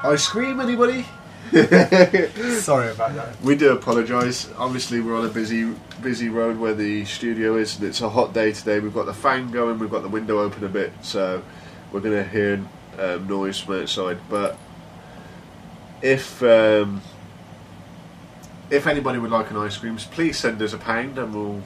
[0.04, 0.60] ice cream.
[0.60, 1.06] Anybody?
[1.52, 3.40] Sorry about that.
[3.42, 4.50] We do apologise.
[4.58, 5.72] Obviously, we're on a busy,
[6.02, 8.80] busy road where the studio is, and it's a hot day today.
[8.80, 11.44] We've got the fan going, we've got the window open a bit, so
[11.92, 12.60] we're going to hear
[12.98, 14.18] um, noise from outside.
[14.30, 14.58] But
[16.02, 17.04] if um,
[18.72, 21.62] if anybody would like an ice cream, please send us a pound, and we'll.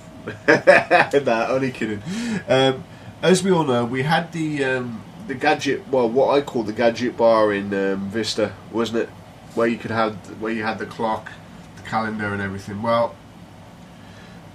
[1.24, 2.02] nah, only kidding.
[2.50, 2.84] Um,
[3.22, 6.74] as we all know, we had the um, the gadget, well, what I call the
[6.74, 9.10] gadget bar in um, Vista, wasn't it?
[9.54, 11.32] Where you could have, where you had the clock,
[11.78, 12.82] the calendar, and everything.
[12.82, 13.16] Well,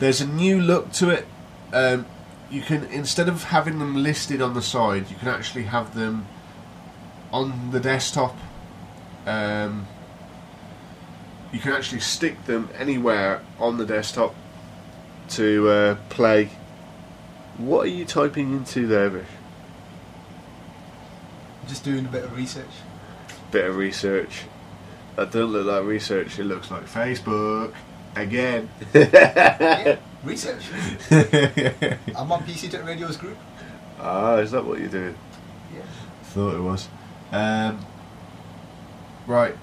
[0.00, 1.26] there's a new look to it.
[1.72, 2.06] Um,
[2.50, 6.26] you can instead of having them listed on the side, you can actually have them
[7.32, 8.36] on the desktop.
[9.24, 9.86] Um,
[11.52, 14.34] you can actually stick them anywhere on the desktop
[15.30, 16.50] to uh, play.
[17.58, 19.26] What are you typing into there, Vish?
[21.66, 22.70] Just doing a bit of research.
[23.50, 24.44] Bit of research.
[25.16, 26.38] That doesn't look like research.
[26.38, 27.74] It looks like Facebook
[28.16, 28.70] again.
[28.94, 30.62] yeah, research.
[31.10, 33.36] I'm on PC Tech Radio's group.
[33.98, 35.14] ah, is that what you're doing?
[35.74, 35.82] Yeah.
[36.22, 36.88] Thought it was.
[37.32, 37.84] Um,
[39.26, 39.56] right.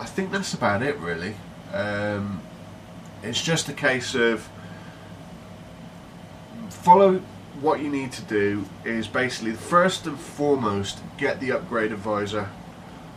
[0.00, 1.34] I think that's about it, really.
[1.72, 2.40] Um,
[3.22, 4.48] it's just a case of
[6.70, 7.20] follow
[7.60, 12.48] what you need to do is basically first and foremost get the upgrade advisor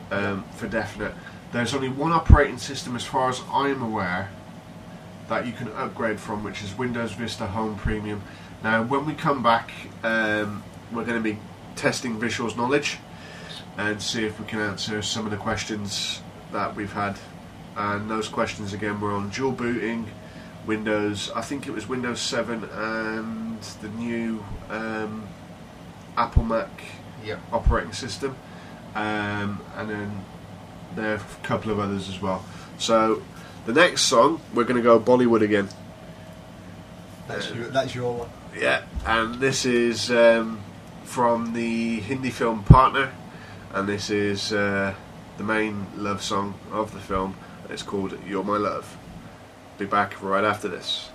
[0.09, 1.13] um, for definite.
[1.51, 4.29] There's only one operating system, as far as I'm aware,
[5.29, 8.23] that you can upgrade from, which is Windows Vista Home Premium.
[8.63, 9.71] Now, when we come back,
[10.03, 11.37] um, we're going to be
[11.75, 12.97] testing Vishal's knowledge
[13.77, 16.21] and see if we can answer some of the questions
[16.51, 17.17] that we've had.
[17.75, 20.07] And those questions again were on dual booting,
[20.65, 21.31] Windows.
[21.35, 25.23] I think it was Windows 7 and the new um,
[26.17, 26.69] Apple Mac
[27.23, 27.37] Yeah.
[27.53, 28.35] operating system,
[28.95, 30.25] um, and then
[30.95, 32.43] there are a couple of others as well.
[32.77, 33.21] So
[33.65, 35.69] the next song we're going to go Bollywood again.
[37.27, 38.29] That's your, that's your one.
[38.57, 40.59] Yeah, and this is um,
[41.05, 43.13] from the Hindi film Partner,
[43.73, 44.93] and this is uh,
[45.41, 48.85] the main love song of the film, and it's called You're My Love.
[49.79, 51.09] Be back right after this.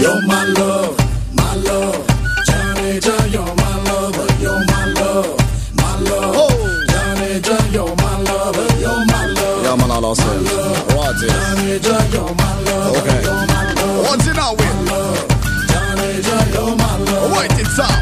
[0.00, 0.96] You're my love,
[1.34, 2.00] my love.
[2.46, 5.36] Johnny John, you're my lover, you're my love,
[5.76, 6.34] my love.
[6.40, 6.84] Oh.
[6.88, 9.64] Johnny John, you're my lover, you're my love.
[9.64, 10.96] Yeah, man, I lost it.
[10.96, 11.28] What's it?
[11.28, 13.22] Johnny John, you're my lover, okay.
[13.22, 14.04] you're my love.
[14.08, 14.78] What's it now with?
[15.68, 17.36] Johnny John, you're my love.
[17.36, 17.99] Wait, it's up.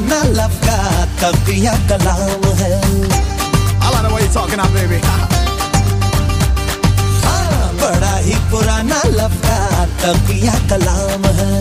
[0.00, 0.76] ही पुराना लफका
[1.20, 2.72] तकिया कलाम है।
[3.82, 3.90] I
[4.22, 4.98] you're talking baby.
[7.24, 9.58] हाँ, बड़ा ही पुराना लफका
[10.02, 11.52] तकिया कलाम है।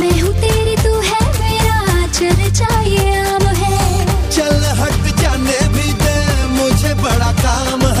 [0.00, 2.40] मैं हूँ तेरी तू है मेरा चल
[2.86, 3.84] ये आम है।
[4.30, 6.16] चल हट जाने भी दे
[6.56, 7.95] मुझे बड़ा काम है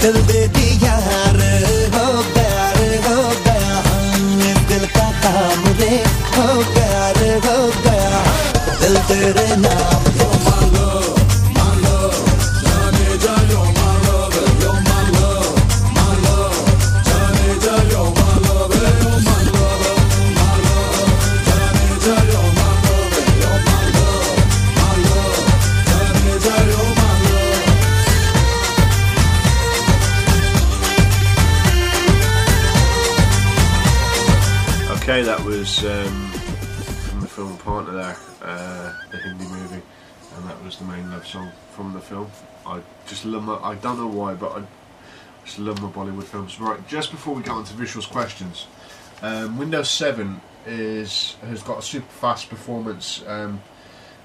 [0.00, 0.57] the dedo.
[40.78, 42.30] The main love song from the film.
[42.64, 44.62] I just love my, I don't know why, but I
[45.44, 46.60] just love my Bollywood films.
[46.60, 48.68] Right, just before we get on to Vishal's questions,
[49.20, 53.60] um, Windows 7 is has got a super fast performance, um,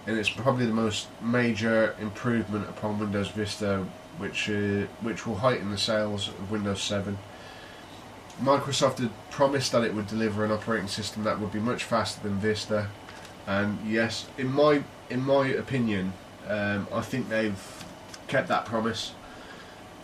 [0.06, 3.84] and it's probably the most major improvement upon Windows Vista,
[4.20, 7.18] which uh, which will heighten the sales of Windows 7.
[8.44, 12.22] Microsoft had promised that it would deliver an operating system that would be much faster
[12.22, 12.90] than Vista,
[13.48, 16.14] and yes, in my in my opinion,
[16.48, 17.86] um, I think they've
[18.28, 19.14] kept that promise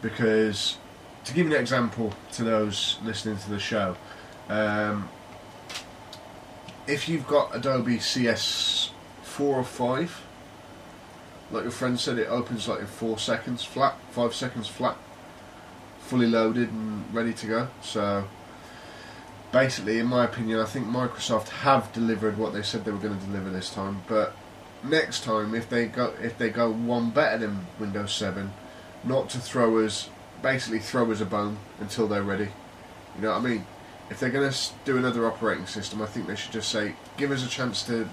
[0.01, 0.77] because
[1.25, 3.95] to give an example to those listening to the show,
[4.47, 5.09] um,
[6.87, 10.21] if you've got Adobe CS four or five,
[11.51, 14.97] like your friend said, it opens like in four seconds flat, five seconds flat.
[15.99, 17.67] fully loaded and ready to go.
[17.83, 18.27] So
[19.51, 23.17] basically, in my opinion, I think Microsoft have delivered what they said they were going
[23.19, 24.01] to deliver this time.
[24.07, 24.35] But
[24.83, 28.51] next time, if they go if they go one better than Windows 7,
[29.03, 30.09] not to throw us
[30.41, 32.49] basically throw us a bone until they're ready.
[33.15, 33.65] You know what I mean?
[34.09, 37.31] If they're going to do another operating system, I think they should just say give
[37.31, 38.09] us a chance to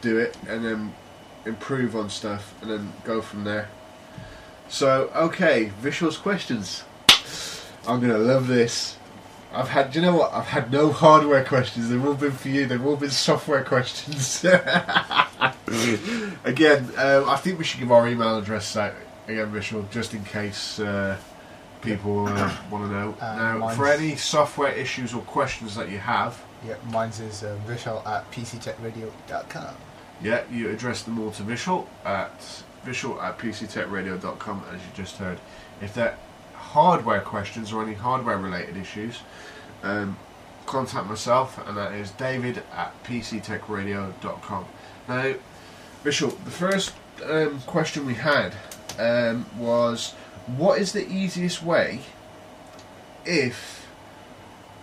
[0.00, 0.94] do it and then
[1.46, 3.68] improve on stuff and then go from there.
[4.68, 6.84] So, okay, Vishal's questions.
[7.86, 8.96] I'm gonna love this.
[9.52, 10.32] I've had, you know what?
[10.32, 11.90] I've had no hardware questions.
[11.90, 12.64] They've all been for you.
[12.66, 14.44] They've all been software questions.
[16.44, 18.94] again, um, I think we should give our email address out
[19.28, 21.16] again, Vishal, just in case uh,
[21.82, 23.16] people uh, want to know.
[23.20, 27.42] Uh, now, mine's- for any software issues or questions that you have, Yeah, mine's is
[27.42, 29.74] uh, vishal at pctechradio.com.
[30.22, 35.38] Yeah, you address them all to Vishal at vishal at pctechradio.com as you just heard.
[35.80, 36.16] If they're
[36.54, 39.18] hardware questions or any hardware related issues,
[39.82, 40.16] um,
[40.66, 44.64] contact myself and that is david at pctechradio.com.
[45.08, 45.34] Now,
[46.04, 46.92] Vishal, the first
[47.24, 48.54] um, question we had
[48.98, 50.12] um, was
[50.56, 52.00] what is the easiest way
[53.24, 53.86] if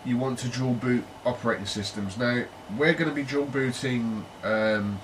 [0.05, 2.17] you want to dual boot operating systems?
[2.17, 2.43] Now,
[2.77, 4.99] we're going to be dual booting um,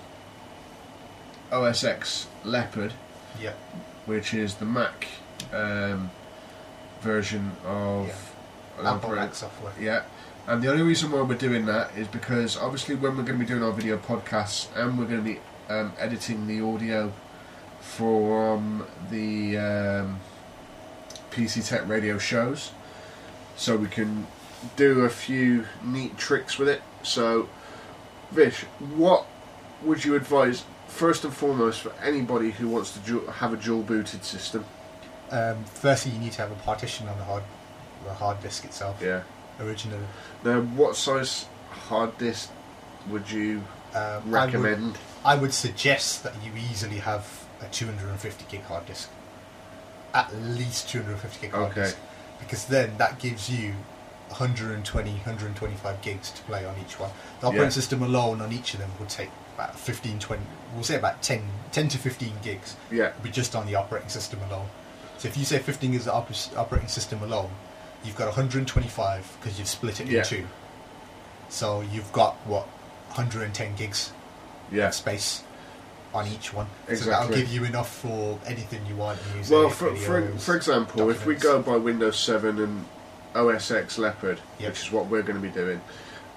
[1.52, 2.94] OS X Leopard,
[3.40, 3.54] Yeah.
[4.06, 5.08] which is the Mac
[5.54, 6.10] um,
[7.02, 8.10] version of
[8.80, 9.74] an Apple Mac software.
[9.80, 10.04] yeah.
[10.48, 13.46] And the only reason why we're doing that is because obviously when we're going to
[13.46, 15.40] be doing our video podcasts and we're going to be
[15.70, 17.12] um, editing the audio
[17.82, 20.20] from the um,
[21.32, 22.72] PC Tech Radio shows,
[23.56, 24.28] so we can
[24.76, 26.82] do a few neat tricks with it.
[27.04, 27.50] So,
[28.32, 28.62] Vish,
[28.96, 29.26] what
[29.84, 33.82] would you advise first and foremost for anybody who wants to du- have a dual
[33.82, 34.66] booted system?
[35.32, 37.44] Um, firstly, you need to have a partition on the hard,
[38.04, 39.02] the hard disk itself.
[39.02, 39.24] Yeah.
[39.60, 40.04] Originally,
[40.44, 41.46] Now, what size
[41.88, 42.50] hard disk
[43.08, 44.98] would you um, I would- recommend?
[45.24, 47.26] I would suggest that you easily have
[47.62, 49.10] a 250 gig hard disk.
[50.14, 51.84] At least 250 gig hard Okay.
[51.84, 51.98] disk.
[52.40, 53.74] Because then that gives you
[54.30, 57.12] 120, 125 gigs to play on each one.
[57.40, 57.70] The operating Yeah.
[57.72, 60.44] system alone on each of them would take about 15, 20,
[60.74, 62.76] we'll say about 10, 10 to 15 gigs.
[62.92, 63.12] Yeah.
[63.22, 64.68] But just on the operating system alone.
[65.18, 67.50] So if you say 15 gigs of oper- operating system alone,
[68.06, 70.20] you've got 125 because you've split it Yeah.
[70.20, 70.48] in two.
[71.50, 72.68] So you've got, what,
[73.10, 74.12] 110 gigs
[74.72, 74.90] Yeah.
[74.92, 75.42] space
[76.14, 76.68] on each one.
[76.88, 76.98] Exactly.
[76.98, 79.20] So that'll give you enough for anything you want.
[79.34, 82.86] Music, Well, for, for, videos, for example, if we go by Windows 7 and
[83.36, 84.70] OS X Leopard, Yep.
[84.72, 85.82] which is what we're going to be doing,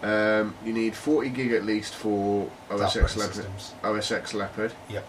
[0.02, 3.72] um, you need 40 gig at least for OS X Leopard, systems.
[3.84, 5.06] OS X Leopard, Yep,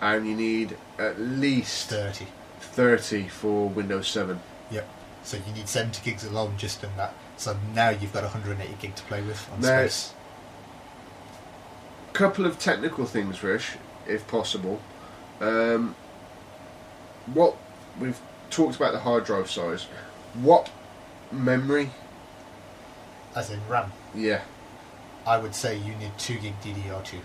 [0.00, 2.26] and you need at least 30.
[2.60, 4.40] 30 for Windows 7.
[4.70, 4.86] Yep.
[5.22, 7.14] So you need 70 gigs alone just in that.
[7.36, 10.12] So now you've got 180 gig to play with on Now- space.
[12.12, 14.80] couple of technical things, Vish, if possible.
[15.40, 15.94] Um,
[17.32, 17.56] what
[17.98, 18.18] we've
[18.50, 19.86] talked about the hard drive size.
[20.34, 20.70] What
[21.32, 21.90] memory?
[23.34, 24.40] As in RAM, Yeah.
[25.26, 27.20] I would say you need 2 gig DDR2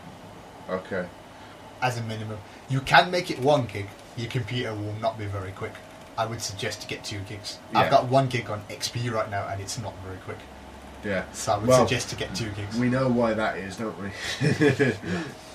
[0.70, 1.08] Okay.
[1.82, 2.38] as a minimum.
[2.70, 5.74] You can make it 1 gig, your computer will not be very quick.
[6.18, 7.60] I would suggest to get 2 gigs.
[7.72, 7.80] Yeah.
[7.80, 10.38] I've got 1 gig on XP right now and it's not very quick.
[11.04, 11.26] Yeah.
[11.34, 12.78] So I would Well, suggest to get 2 gigs.
[12.78, 14.12] We know why that is, don't we?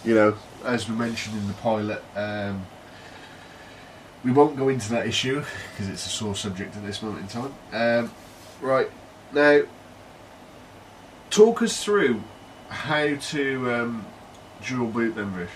[0.05, 2.67] you know, as we mentioned in the pilot, um,
[4.23, 5.43] we won't go into that issue
[5.73, 7.55] because it's a sore subject at this moment in time.
[7.73, 8.13] Um,
[8.61, 8.91] right
[9.33, 9.63] now,
[11.31, 12.23] talk us through
[12.69, 14.07] how to um,
[14.67, 15.49] dual boot them, Vish.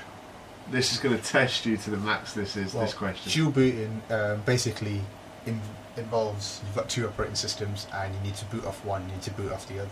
[0.70, 2.32] This is going to test you to the max.
[2.32, 3.30] This is this question.
[3.30, 5.00] Dual booting um, basically
[5.46, 5.60] in,
[5.96, 9.22] involves you've got two operating systems and you need to boot off one, you need
[9.22, 9.90] to boot off the other.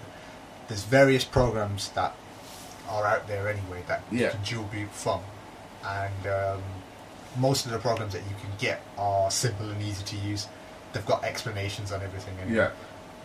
[0.68, 2.14] There's various programs that
[2.88, 5.20] are out there anyway that you can dual boot from,
[5.84, 6.62] and um,
[7.36, 10.46] most of the programs that you can get are simple and easy to use.
[10.92, 12.34] They've got explanations on everything.
[12.40, 12.56] Anyway.
[12.56, 12.70] yeah,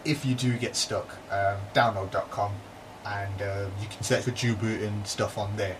[0.06, 2.54] If you do get stuck, um, download.com
[3.06, 5.78] and um, you can search for dual booting stuff on there.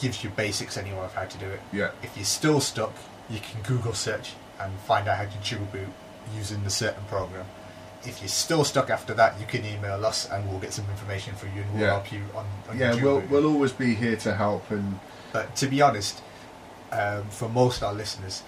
[0.00, 1.60] Gives you basics anyway of how to do it.
[1.72, 2.92] yeah, If you're still stuck,
[3.28, 5.88] you can Google search and find out how to dual boot
[6.34, 7.44] using the certain program.
[8.04, 11.34] If you're still stuck after that, you can email us and we'll get some information
[11.34, 11.90] for you and we'll Yeah.
[11.90, 12.94] help you on, on yeah.
[12.94, 13.30] We'll booting.
[13.30, 14.98] we'll always be here to help and
[15.32, 16.22] But to be honest,
[16.92, 18.42] um, for most of our listeners,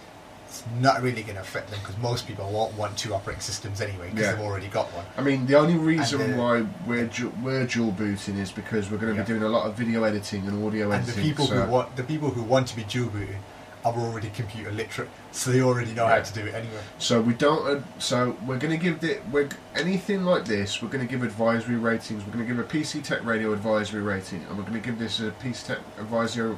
[0.53, 3.81] it's not really going to affect them because most people won't want two operating systems
[3.81, 4.33] anyway because Yeah.
[4.33, 5.07] they've already got one.
[5.17, 8.91] I mean, the only reason And, uh, why we're du- we're dual booting is because
[8.91, 9.25] we're going to Yeah.
[9.25, 11.23] be doing a lot of video editing and audio And the editing.
[11.25, 13.39] people so- who want the people who want to be dual booting
[13.85, 16.83] are already computer literate, so they already know how to do it anyway.
[16.99, 17.67] So we don't.
[17.67, 19.23] Uh, so we're going to give it.
[19.33, 20.81] We're anything like this.
[20.83, 22.25] We're going to give advisory ratings.
[22.25, 24.99] We're going to give a PC Tech Radio advisory rating, and we're going to give
[25.01, 26.57] this a PC Tech advisory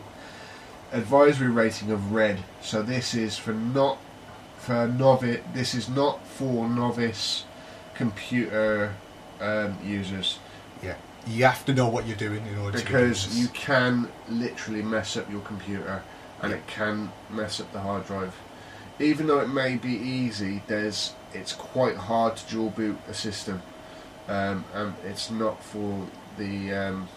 [0.93, 2.39] advisory rating of red.
[2.62, 3.99] So this is for not
[4.59, 5.41] for novice.
[5.53, 7.45] This is not for novice
[7.95, 8.95] computer
[9.41, 10.39] um, users
[10.82, 14.82] Yeah, you have to know what you're doing in order to because you can literally
[14.82, 16.03] mess up your computer
[16.43, 18.35] and it can mess up the hard drive.
[19.01, 23.62] Even though it may be easy, there's it's quite hard to dual boot a system,
[24.28, 26.07] um, and it's not for
[26.37, 27.09] the um,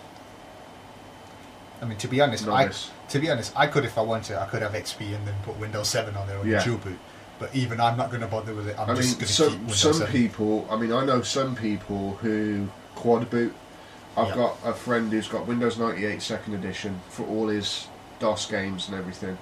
[1.81, 2.89] I mean, to be honest, I novice.
[3.09, 4.37] To be honest, I could if I wanted.
[4.37, 6.59] I could have XP and then put Windows 7 on there on Yeah.
[6.59, 6.99] the dual boot.
[7.39, 8.77] But even I'm not going to bother with it.
[8.79, 10.11] I'm I just mean, going to keep some some 7.
[10.11, 10.67] people.
[10.71, 13.53] I mean, I know some people who quad boot.
[14.17, 14.35] I've Yeah.
[14.35, 17.87] got a friend who's got Windows 98 Second Edition for all his
[18.19, 19.37] DOS games and everything.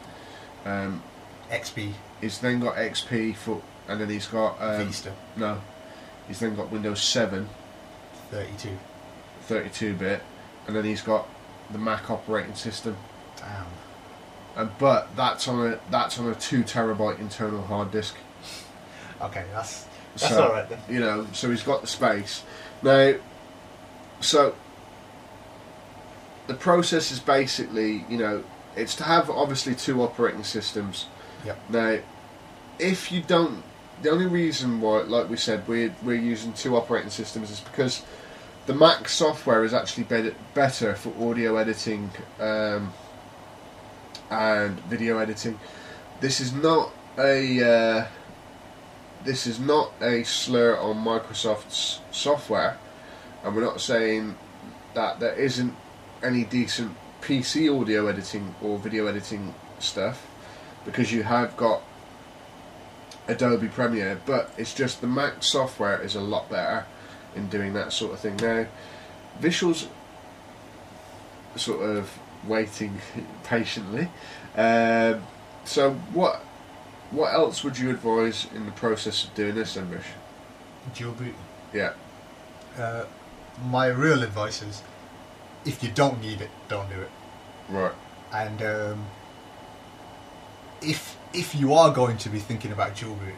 [0.66, 1.02] Um,
[1.50, 5.62] XP, he's then got XP for, and then he's got um, Vista, No,
[6.28, 7.48] he's then got Windows 7
[8.32, 8.78] 32.
[9.48, 10.22] 32-bit,
[10.68, 11.28] and then he's got
[11.72, 12.98] the Mac operating system.
[14.56, 18.16] And but that's on a that's on a two terabyte internal hard disk.
[19.22, 20.80] Okay, that's that's So, all right then.
[20.90, 22.44] You know, so he's got the space.
[22.82, 23.16] Now,
[24.22, 24.56] so
[26.48, 28.44] the process is basically, you know,
[28.76, 31.08] it's to have obviously two operating systems.
[31.46, 31.58] Yep.
[31.70, 32.00] Now,
[32.80, 33.62] if you don't,
[34.02, 38.04] the only reason why, like we said, we're we're using two operating systems is because
[38.68, 42.94] the Mac software is actually better better for audio editing um,
[44.30, 45.60] and video editing.
[46.22, 48.08] This is not a uh,
[49.24, 52.78] this is not a slur on Microsoft's software,
[53.44, 54.36] and we're not saying
[54.94, 55.76] that there isn't
[56.24, 60.28] any decent PC audio editing or video editing stuff
[60.86, 61.82] because you have got
[63.28, 66.86] Adobe Premiere, but it's just the Mac software is a lot better
[67.36, 68.38] in doing that sort of thing.
[68.38, 68.68] Now,
[69.40, 69.88] Vishal's
[71.56, 72.12] sort of
[72.48, 73.00] waiting
[73.44, 74.10] patiently.
[74.56, 75.24] Um,
[75.66, 76.42] so, what
[77.12, 80.00] what else would you advise in the process of doing this, then?
[80.96, 81.34] Dual boot.
[81.74, 81.94] Yeah,
[82.78, 83.06] Uh,
[83.70, 84.82] my real advice is,
[85.66, 87.10] if you don't need it, don't do it.
[87.70, 87.92] right.
[88.34, 89.06] And um,
[90.82, 93.36] if if you are going to be thinking about dual booting,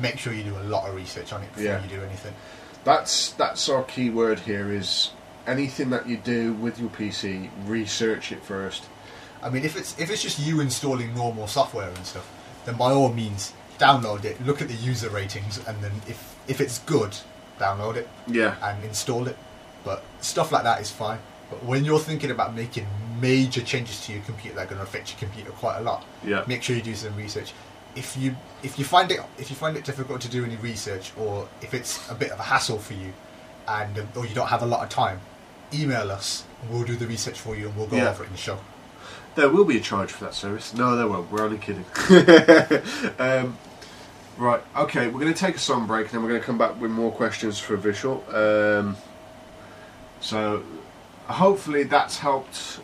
[0.00, 1.82] make sure you do a lot of research on it before Yeah.
[1.82, 2.34] you do anything.
[2.84, 4.70] That's that's our key word here.
[4.72, 5.10] Is
[5.46, 8.84] anything that you do with your PC, research it first.
[9.42, 12.30] I mean, if it's if it's just you installing normal software and stuff,
[12.64, 14.40] then by all means download it.
[14.46, 17.16] Look at the user ratings, and then if if it's good,
[17.58, 19.36] download it Yeah, and install it.
[19.84, 21.18] But stuff like that is fine.
[21.50, 22.86] But when you're thinking about making
[23.20, 26.04] major changes to your computer that are going to affect your computer quite a lot,
[26.24, 26.44] Yeah.
[26.46, 27.52] make sure you do some research.
[27.96, 31.12] If you if you find it if you find it difficult to do any research,
[31.18, 33.12] or if it's a bit of a hassle for you,
[33.66, 35.20] and um, or you don't have a lot of time,
[35.74, 36.44] email us.
[36.62, 38.10] and We'll do the research for you, and we'll go Yeah.
[38.10, 38.58] over it in the show.
[39.34, 40.74] There will be a charge for that service.
[40.74, 41.30] No, there won't.
[41.32, 41.84] We're only kidding.
[43.18, 43.56] um,
[44.36, 44.62] right.
[44.76, 45.06] Okay.
[45.08, 46.90] We're going to take a song break, and then we're going to come back with
[46.90, 48.22] more questions for Vishal.
[48.34, 48.96] Um,
[50.20, 50.62] so,
[51.26, 52.80] hopefully, that's helped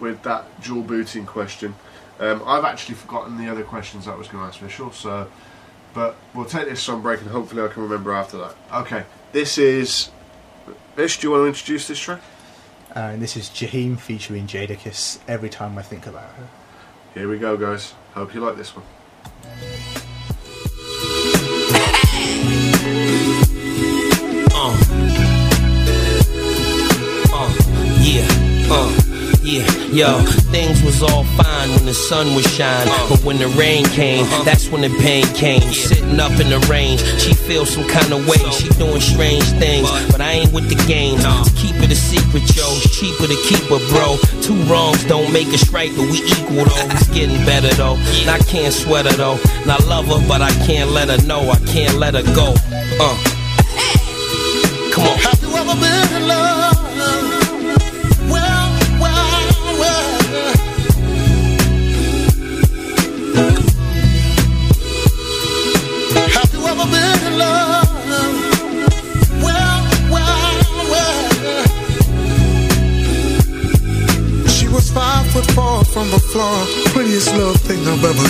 [0.00, 1.74] with that dual booting question.
[2.20, 4.92] Um, I've actually forgotten the other questions I was going to ask Vishal.
[4.92, 5.28] So,
[5.94, 8.54] but we'll take this song break, and hopefully, I can remember after that.
[8.74, 9.04] Okay.
[9.32, 10.10] This is.
[10.96, 12.22] Vish, do you want to introduce this track?
[12.94, 15.18] Uh, and this is Jaheim featuring Jadakiss.
[15.28, 16.48] Every time I think about her.
[17.12, 17.92] Here we go, guys.
[18.14, 18.86] Hope you like this one.
[24.54, 24.72] Uh.
[27.30, 27.52] Uh,
[28.00, 28.26] yeah,
[28.70, 29.05] uh,
[29.46, 30.18] yeah, yo.
[30.50, 34.68] Things was all fine when the sun was shining, but when the rain came, that's
[34.68, 35.62] when the pain came.
[35.72, 38.42] Sitting up in the rain, she feels some kind of way.
[38.50, 41.22] She doing strange things, but I ain't with the games.
[41.22, 44.18] To keep it a secret, yo, it's cheaper to keep her, bro.
[44.42, 46.90] Two wrongs don't make us right, but we equal though.
[46.90, 49.38] It's getting better though, and I can't sweat her though.
[49.62, 51.50] And I love her, but I can't let her know.
[51.50, 52.54] I can't let her go.
[52.98, 53.16] Uh.
[54.90, 55.18] Come on.
[55.18, 56.55] Have you ever been in love?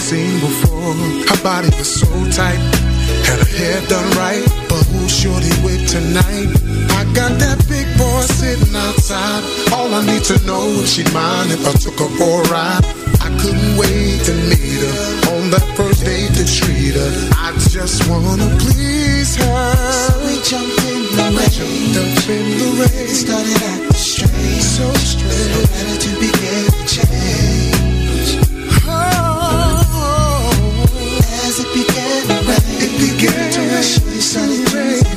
[0.07, 0.95] Seen before.
[1.27, 2.63] Her body was so tight.
[3.27, 4.47] Had her hair done right.
[4.71, 6.47] But who should shorty with tonight?
[6.95, 9.43] I got that big boy sitting outside.
[9.75, 12.87] All I need to know if she'd mind if I took her for a ride.
[13.19, 14.99] I couldn't wait to meet her
[15.35, 17.11] on that first date to treat her.
[17.35, 19.75] I just wanna please her.
[20.07, 21.83] So We jumped in the rain.
[21.99, 24.63] Jumped in the rain, Started acting strange.
[24.63, 25.67] so strange.
[25.83, 26.66] Attitude began
[33.77, 34.07] began
[34.37, 35.16] To my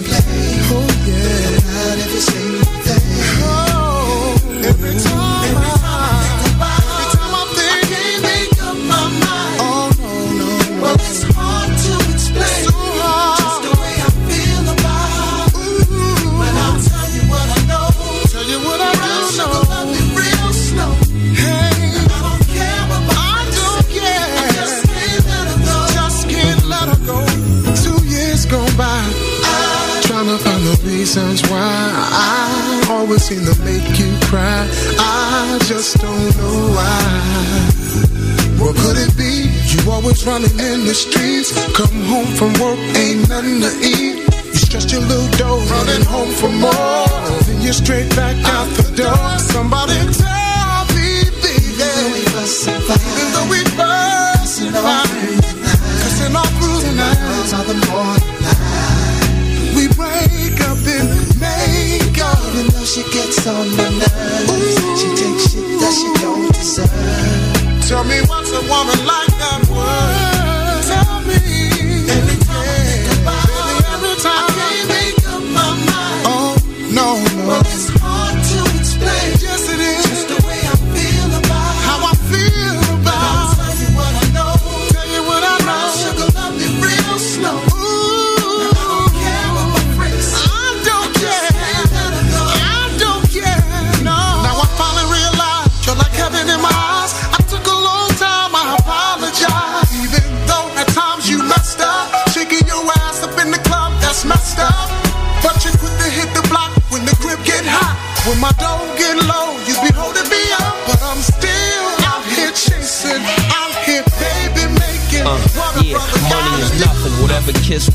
[33.29, 34.65] seem to make you cry.
[34.97, 36.97] I just don't know why.
[38.57, 39.53] What could it be?
[39.69, 41.53] You always running in the streets.
[41.77, 44.25] Come home from work, ain't nothing to eat.
[44.53, 47.05] You stretch your little dough, running home for more.
[47.45, 49.25] Then you're straight back out the door.
[49.53, 52.25] Somebody tell me, baby.
[52.33, 53.01] fuss and fight.
[53.13, 55.09] Even though we fuss and fight,
[56.01, 58.28] cussing all through the night, Girls are the morning
[62.89, 67.87] she gets on my nerves, she takes shit that she don't deserve.
[67.87, 70.28] Tell me what's a woman like that worth?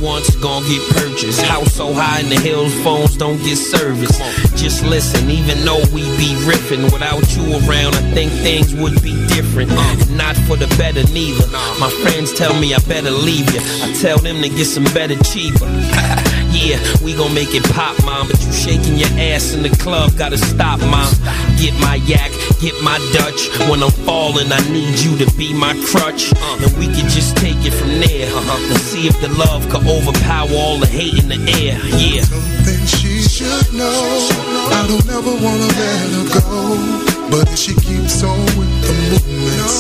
[0.05, 1.41] Wants, gon' get purchased.
[1.41, 4.13] House so high in the hills, phones don't get service.
[4.55, 9.17] Just listen, even though we be riffing, without you around, I think things would be
[9.29, 9.71] different.
[9.73, 11.47] And not for the better neither.
[11.81, 13.61] My friends tell me I better leave you.
[13.83, 15.65] I tell them to get some better cheaper.
[16.53, 18.29] yeah, we gon' make it pop, mom.
[18.29, 21.09] But you shaking your ass in the club, gotta stop, mom.
[21.57, 22.31] Get my yak,
[22.61, 23.49] get my Dutch.
[23.71, 26.33] When I'm falling, I need you to be my crutch.
[26.61, 28.29] And we can just take it from there.
[28.29, 31.79] And see if the love could overpower all the hate in the air.
[31.99, 32.23] Yeah.
[32.23, 34.29] Something she should know.
[34.73, 37.15] I don't ever wanna let her go.
[37.31, 39.77] But if she keeps on with the movements,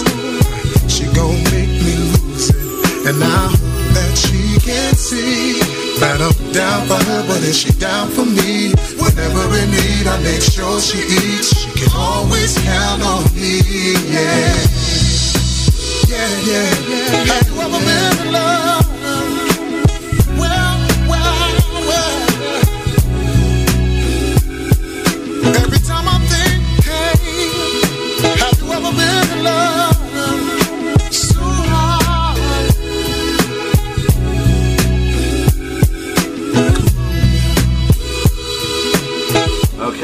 [0.93, 3.09] she gon' make me lose it.
[3.09, 3.64] And I
[4.65, 5.61] hope that she can see
[6.01, 10.21] that I'm down for her, but if she down for me, whenever in need, I
[10.23, 11.57] make sure she eats.
[11.57, 13.61] She can always count on me.
[14.11, 14.55] Yeah.
[16.09, 17.25] Yeah, yeah, yeah.
[17.25, 18.14] Have you ever been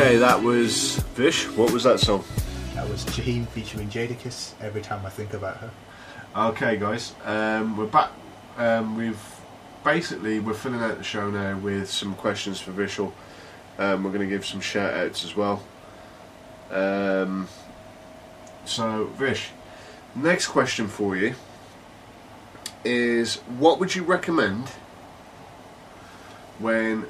[0.00, 1.46] Okay, that was Vish.
[1.50, 2.24] What was that song?
[2.74, 4.54] That was Jaheim featuring Jadakiss.
[4.62, 5.70] Every time I think about her.
[6.34, 8.10] Okay, guys, um, we're back.
[8.56, 9.22] Um, we've
[9.84, 13.12] basically we're filling out the show now with some questions for Vishal.
[13.78, 15.62] Um, we're going to give some shout outs as well.
[16.70, 17.46] Um,
[18.64, 19.50] so, Vish,
[20.14, 21.34] next question for you
[22.86, 24.66] is: What would you recommend
[26.58, 27.04] when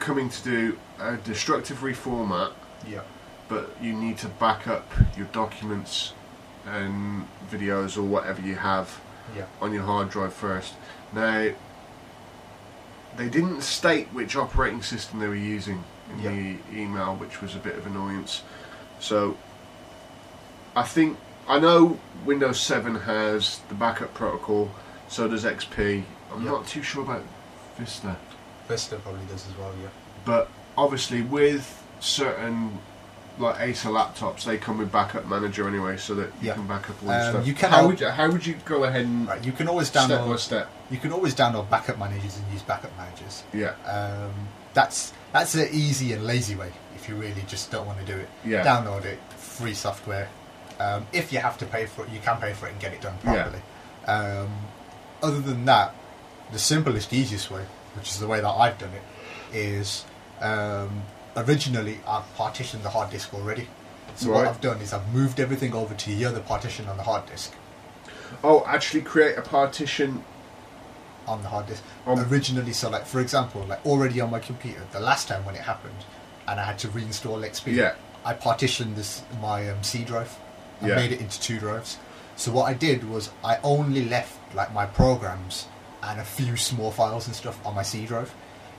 [0.00, 2.52] coming to do a destructive reformat?
[2.88, 3.02] Yeah.
[3.48, 4.86] but you need to back up
[5.16, 6.12] your documents
[6.66, 9.00] and videos or whatever you have
[9.36, 9.46] Yeah.
[9.60, 10.74] on your hard drive first.
[11.12, 11.48] Now,
[13.16, 15.82] they didn't state which operating system they were using
[16.12, 16.30] in Yeah.
[16.30, 18.42] the email, which was a bit of annoyance.
[19.00, 19.36] So,
[20.76, 24.70] I think I know Windows 7 has the backup protocol,
[25.08, 26.04] so does XP.
[26.32, 26.52] I'm Yeah.
[26.52, 27.24] not too sure about
[27.76, 28.14] Vista.
[28.70, 29.72] Probably does as well.
[29.82, 29.88] Yeah.
[30.24, 30.48] but
[30.78, 32.78] obviously with certain
[33.38, 36.54] like Acer laptops, they come with backup manager anyway, so that you Yeah.
[36.54, 37.46] can back up all your Um, stuff.
[37.46, 39.42] you can how al- would you, how would you go ahead and Right.
[39.44, 40.38] You can always step by download.
[40.40, 40.68] step?
[40.90, 43.42] You can always download backup managers and use backup managers.
[43.54, 44.30] Yeah, Um,
[44.74, 48.18] that's that's an easy and lazy way if you really just don't want to do
[48.18, 48.28] it.
[48.44, 48.62] Yeah.
[48.64, 50.28] Download it, free software,
[50.78, 52.92] Um, if you have to pay for it, you can pay for it and get
[52.94, 53.32] it done Yeah.
[53.34, 53.62] properly.
[54.06, 54.48] Um,
[55.22, 55.92] other than that,
[56.52, 57.64] the simplest, easiest way,
[57.96, 60.04] which is the way that I've done it, is
[60.40, 61.02] um,
[61.36, 63.68] originally I've partitioned the hard disk already.
[64.16, 67.02] So what I've done is I've moved everything over to the other partition on the
[67.04, 67.52] hard disk.
[68.44, 70.24] Oh, actually create a partition.
[71.26, 72.72] on the hard disk Um, originally.
[72.72, 75.94] So, like for example, like already on my computer, the last time when it happened,
[76.48, 77.72] and I had to reinstall XP.
[77.74, 77.94] Yeah.
[78.24, 80.36] I partitioned this my um, C drive.
[80.82, 80.96] I Yeah.
[80.96, 81.98] made it into two drives.
[82.36, 85.66] So what I did was I only left like my programs
[86.02, 88.32] and a few small files and stuff on my C drive.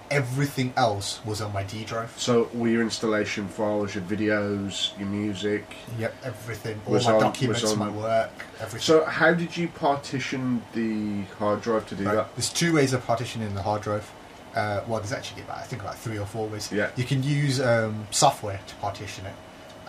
[0.09, 2.13] Everything else was on my D drive.
[2.17, 5.63] So all your installation files, your videos, your music.
[5.97, 8.81] Yep, everything, all my on- documents, my work, everything.
[8.81, 12.15] So how did you partition the hard drive to do Right.
[12.15, 12.35] that?
[12.35, 14.11] There's two ways of partitioning the hard drive.
[14.53, 16.69] Uh, well, there's actually about I think about three or four ways.
[16.73, 16.89] Yeah.
[16.97, 19.35] You can use um, software to partition it.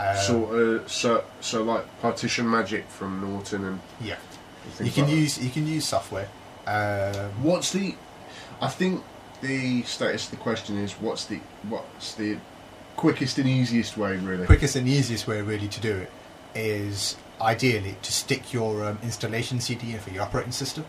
[0.01, 0.45] Um, so,
[0.85, 4.17] uh, so, so like partition magic from Norton and yeah,
[4.81, 5.17] you can like that.
[5.17, 6.29] use you can use software.
[6.67, 7.95] Um, What's the?
[8.61, 9.03] I think
[9.41, 12.39] the status of the question is what's the what's the
[12.97, 14.47] quickest and easiest way really.
[14.47, 16.11] quickest and easiest way really to do it
[16.55, 20.85] is ideally to stick your um, installation CD in for your operating system,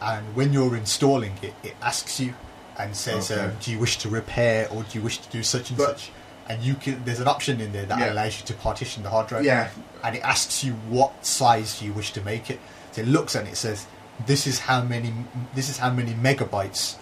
[0.00, 2.34] and when you're installing it, it asks you
[2.78, 3.40] and says, Okay.
[3.40, 6.00] um, "Do you wish to repair or do you wish to do such and But-
[6.00, 6.10] such?"
[6.48, 8.12] And you can there's an option in there that Yeah.
[8.12, 9.44] allows you to partition the hard drive.
[9.44, 9.68] Yeah.
[10.04, 12.58] and it asks you what size you wish to make it.
[12.90, 13.86] So it looks and it says,
[14.26, 15.12] "This is how many.
[15.54, 16.96] This is how many megabytes,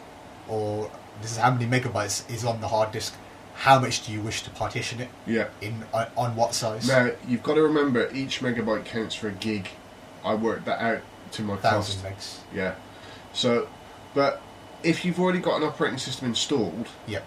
[0.48, 0.90] or
[1.22, 3.14] this is how many megabytes is on the hard disk.
[3.54, 5.48] How much do you wish to partition it Yeah.
[5.60, 6.88] in on, on what size?
[6.88, 9.68] Now you've got to remember each megabyte counts for a gig.
[10.24, 11.02] I worked that out
[11.32, 12.16] to my thousand cost.
[12.18, 12.38] megs.
[12.54, 12.74] Yeah.
[13.34, 13.68] So,
[14.14, 14.40] but
[14.82, 17.20] if you've already got an operating system installed, yeah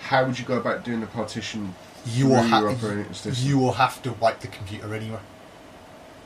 [0.00, 1.74] how would you go about doing the partition?
[2.06, 3.48] You will through your have operating system?
[3.48, 5.18] you will have to wipe the computer anyway.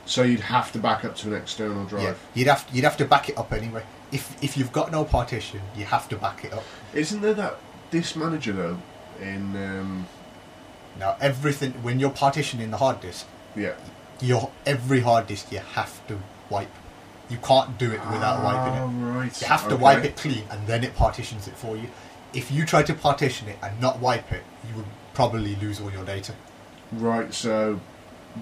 [0.05, 2.03] So you'd have to back up to an external drive.
[2.03, 3.83] Yeah, you'd have you'd have to back it up anyway.
[4.11, 6.63] If if you've got no partition, you have to back it up.
[6.93, 7.57] Isn't there that
[7.91, 8.77] disk manager though?
[9.21, 10.07] In um,
[10.99, 13.25] Now everything when you're partitioning the hard disk,
[13.55, 13.73] yeah.
[14.19, 16.69] your every hard disk you have to wipe.
[17.29, 18.79] You can't do it without wiping it.
[18.81, 19.41] Ah, right.
[19.41, 19.83] You have to Okay.
[19.83, 21.87] wipe it clean and then it partitions it for you.
[22.33, 25.91] If you try to partition it and not wipe it, you would probably lose all
[25.91, 26.33] your data.
[26.91, 27.33] Right.
[27.33, 27.79] So,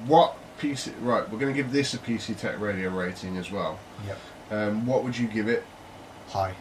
[0.08, 0.94] what PC?
[1.02, 1.28] Right.
[1.30, 3.80] We're going to give this a PC Tech Radio rating as well.
[4.08, 4.20] Yep.
[4.52, 5.64] Um, what would you give it?
[6.30, 6.54] High.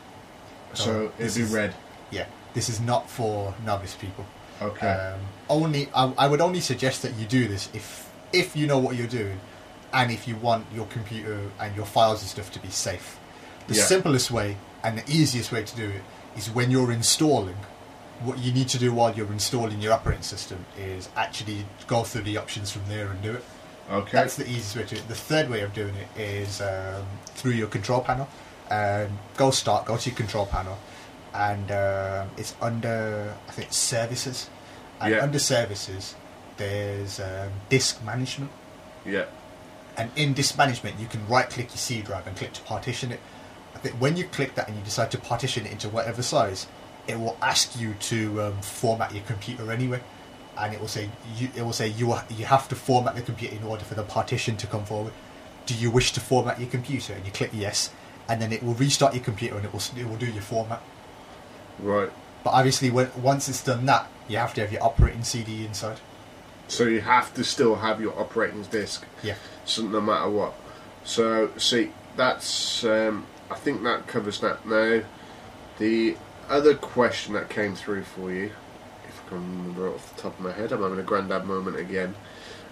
[0.74, 1.74] So it'd be is- red.
[2.10, 2.26] Yeah.
[2.54, 4.24] This is not for novice people.
[4.62, 4.88] Okay.
[4.90, 8.78] Um, only I, I would only suggest that you do this if if you know
[8.78, 9.40] what you're doing,
[9.92, 13.18] and if you want your computer and your files and stuff to be safe.
[13.68, 13.84] The Yeah.
[13.84, 16.02] simplest way and the easiest way to do it
[16.36, 17.56] is when you're installing.
[18.22, 22.22] What you need to do while you're installing your operating system is actually go through
[22.22, 23.44] the options from there and do it.
[23.90, 24.12] Okay.
[24.12, 25.08] That's the easiest way to do it.
[25.08, 28.28] The third way of doing it is um, through your control panel.
[28.70, 30.78] Um, go start, go to your control panel,
[31.34, 34.48] and um, it's under I think services.
[35.00, 35.22] And Yeah.
[35.22, 36.14] under services,
[36.56, 38.50] there's um, disk management,
[39.06, 39.24] yeah.
[39.96, 43.10] and in disk management, you can right click your C drive and click to partition
[43.10, 43.20] it.
[43.74, 46.66] I think when you click that and you decide to partition it into whatever size,
[47.06, 50.00] it will ask you to um, format your computer anyway,
[50.60, 53.22] and it will say you, it will say you are, you have to format the
[53.22, 55.12] computer in order for the partition to come forward.
[55.66, 57.12] Do you wish to format your computer?
[57.14, 57.90] And you click yes,
[58.28, 60.82] and then it will restart your computer and it will it will do your format.
[61.78, 62.10] Right.
[62.42, 65.98] But obviously, when, once it's done that, you have to have your operating CD inside.
[66.68, 69.04] So you have to still have your operating disk.
[69.22, 69.34] Yeah.
[69.64, 70.54] So no matter what.
[71.04, 74.66] So see, that's um, I think that covers that.
[74.66, 75.02] Now,
[75.78, 76.16] the
[76.48, 78.52] other question that came through for you,
[79.30, 82.14] can remember it off the top of my head, I'm having a granddad moment again.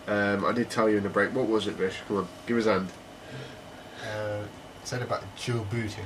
[0.07, 1.35] Um, I did tell you in the break.
[1.35, 1.97] What was it, Vish?
[2.07, 2.89] Come on, give us a hand.
[4.03, 4.43] Uh,
[4.85, 6.05] said about dual booting.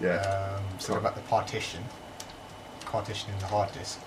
[0.00, 0.16] Yeah.
[0.16, 1.82] Um, said about the partition,
[2.84, 4.00] partitioning the hard disk.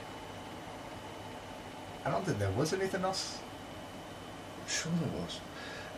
[2.05, 3.39] I don't think there was anything else.
[4.67, 5.39] sure there was.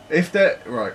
[0.08, 0.94] If that right,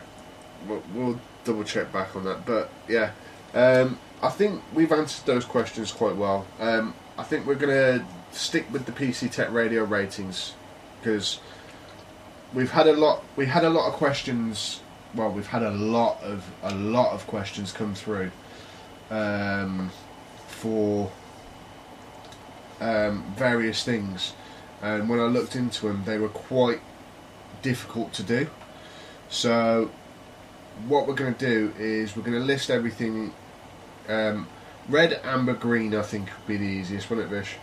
[0.67, 2.45] we'll, we'll double check back on that.
[2.45, 3.11] But yeah,
[3.53, 6.45] um, I think we've answered those questions quite well.
[6.59, 10.53] Um, I think we're gonna stick with the PC Tech Radio ratings
[10.99, 11.39] because
[12.53, 13.23] we've had a lot.
[13.35, 14.81] We had a lot of questions.
[15.15, 18.31] Well, we've had a lot of a lot of questions come through
[19.09, 19.91] um,
[20.47, 21.11] for
[22.79, 24.33] um, various things,
[24.81, 26.81] and when I looked into them, they were quite
[27.61, 28.47] difficult to do.
[29.29, 29.91] So,
[30.87, 33.33] what we're going to do is we're going to list everything.
[34.07, 34.47] Um,
[34.87, 35.93] red, amber, green.
[35.95, 37.55] I think would be the easiest, wouldn't it, Vish?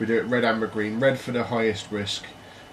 [0.00, 0.98] We do it red, amber, green.
[0.98, 2.24] Red for the highest risk,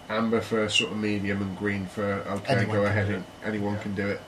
[0.09, 2.55] amber for sort of medium, and green for okay.
[2.55, 3.81] Anyone go ahead, and anyone Yeah.
[3.81, 4.21] can do it.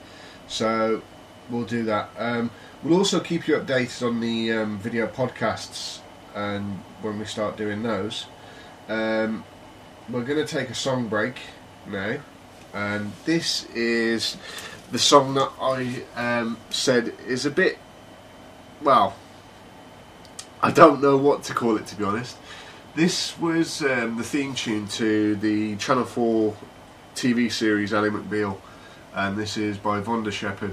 [0.46, 1.02] So
[1.48, 2.10] we'll do that.
[2.18, 2.50] Um,
[2.82, 6.00] we'll also keep you updated on the um, video podcasts
[6.34, 8.26] and when we start doing those.
[8.88, 9.44] Um,
[10.10, 11.36] we're going to take a song break
[11.86, 12.16] now,
[12.74, 14.36] and this is
[14.92, 17.78] the song that I um, said is a bit
[18.82, 19.14] well.
[20.62, 22.36] I don't know what to call it to be honest.
[22.94, 26.56] This was um, the theme tune to the Channel 4
[27.14, 28.56] TV series Ally McBeal,
[29.14, 30.72] and this is by Vonda Shepherd.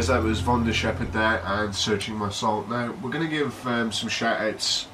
[0.00, 2.64] Guys, that was Vonda Shepherd there and Searching My Soul.
[2.70, 4.86] Now, we're going to give um, some shout outs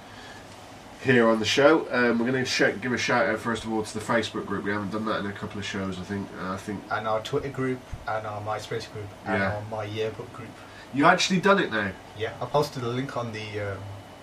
[1.00, 1.86] here on the show.
[1.92, 4.64] Um, we're going to give a shout out, first of all, to the Facebook group.
[4.64, 6.26] We haven't done that in a couple of shows, I think.
[6.42, 7.78] Uh, I think And our Twitter group,
[8.08, 9.54] and our MySpace group, and Yeah.
[9.54, 10.48] our My Yearbook group.
[10.92, 11.92] you actually done it now.
[12.18, 13.78] Yeah, I posted a link on the um,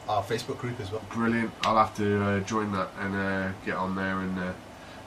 [0.09, 1.01] our Facebook group as well.
[1.13, 1.51] Brilliant.
[1.63, 4.19] I'll have to uh, join that and uh, get on there.
[4.19, 4.51] And uh,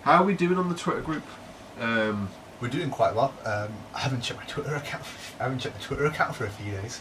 [0.04, 1.24] How are we doing on the Twitter group?
[1.78, 3.34] Um, We're doing quite well.
[3.44, 5.04] Um, I haven't checked my Twitter account.
[5.38, 7.00] I haven't checked the Twitter account for a few days.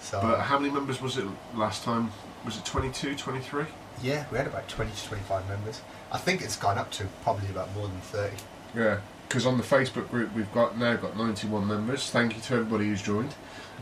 [0.00, 1.24] So But how many members was it
[1.54, 2.12] last time?
[2.44, 3.64] Was it 22, 23?
[4.02, 5.80] yeah, we had about 20 to 25 members.
[6.12, 8.36] I think it's gone up to probably about more than 30.
[8.76, 12.10] Yeah, because on the Facebook group we've got now got 91 members.
[12.10, 13.34] Thank you to everybody who's joined.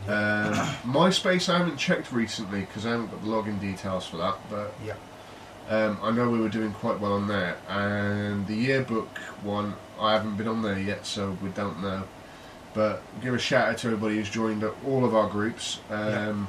[0.07, 0.53] Um,
[0.85, 4.73] MySpace I haven't checked recently because I haven't got the login details for that, but
[4.85, 4.93] Yeah.
[5.69, 7.57] um, I know we were doing quite well on there.
[7.67, 9.73] And the yearbook one,
[10.03, 12.03] I haven't been on there yet, so we don't know.
[12.73, 15.79] But give a shout out to everybody who's joined all of our groups.
[15.89, 16.47] Um,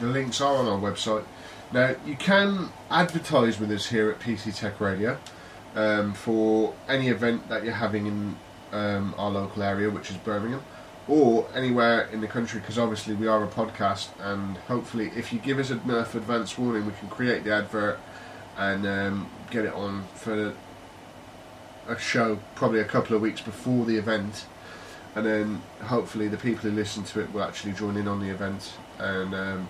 [0.00, 1.24] The links are on our website.
[1.72, 5.18] Now you can advertise with us here at PC Tech Radio
[5.76, 8.36] um, for any event that you're having in
[8.72, 10.62] um, our local area, which is Birmingham,
[11.06, 12.60] or anywhere in the country.
[12.60, 16.84] Because obviously we are a podcast, and hopefully, if you give us enough advance warning,
[16.86, 17.98] we can create the advert
[18.58, 20.54] and um, get it on for
[21.88, 24.46] a show probably a couple of weeks before the event,
[25.14, 28.30] and then hopefully the people who listen to it will actually join in on the
[28.30, 29.68] event and um,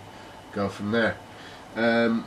[0.52, 1.16] go from there.
[1.76, 2.26] Um,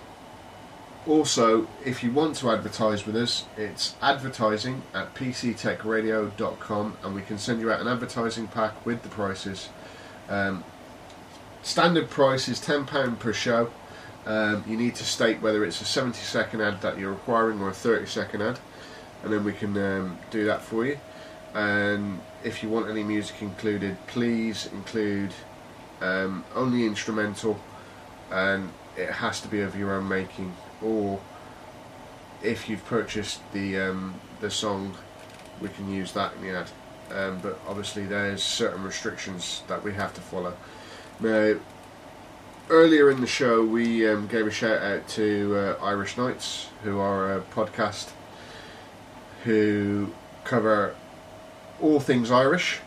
[1.07, 7.37] also, if you want to advertise with us, it's advertising at pctechradio.com and we can
[7.37, 9.69] send you out an advertising pack with the prices.
[10.27, 10.65] Um,
[11.63, 13.71] standard price is £10 per show.
[14.25, 17.69] Um, you need to state whether it's a 70 second ad that you're requiring or
[17.69, 18.59] a 30 second ad,
[19.23, 20.99] and then we can um, do that for you.
[21.53, 25.33] And if you want any music included, please include
[26.01, 27.59] um, only instrumental,
[28.31, 30.53] and it has to be of your own making.
[30.81, 31.19] Or
[32.43, 34.95] if you've purchased the um, the song,
[35.59, 36.69] we can use that in the ad.
[37.09, 40.55] Um, but obviously, there's certain restrictions that we have to follow.
[41.19, 41.55] Now,
[42.69, 46.99] earlier in the show, we um, gave a shout out to uh, Irish Nights who
[46.99, 48.09] are a podcast
[49.43, 50.09] who
[50.43, 50.95] cover
[51.81, 52.79] all things Irish,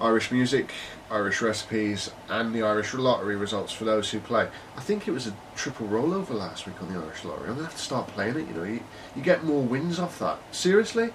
[0.00, 0.70] Irish music,
[1.10, 4.48] Irish recipes, and the Irish lottery results for those who play.
[4.76, 7.48] I think it was a triple rollover last week on the Irish lottery.
[7.48, 8.48] I'm gonna have to start playing it.
[8.48, 8.80] You know, you,
[9.14, 10.38] you get more wins off that.
[10.52, 11.10] Seriously,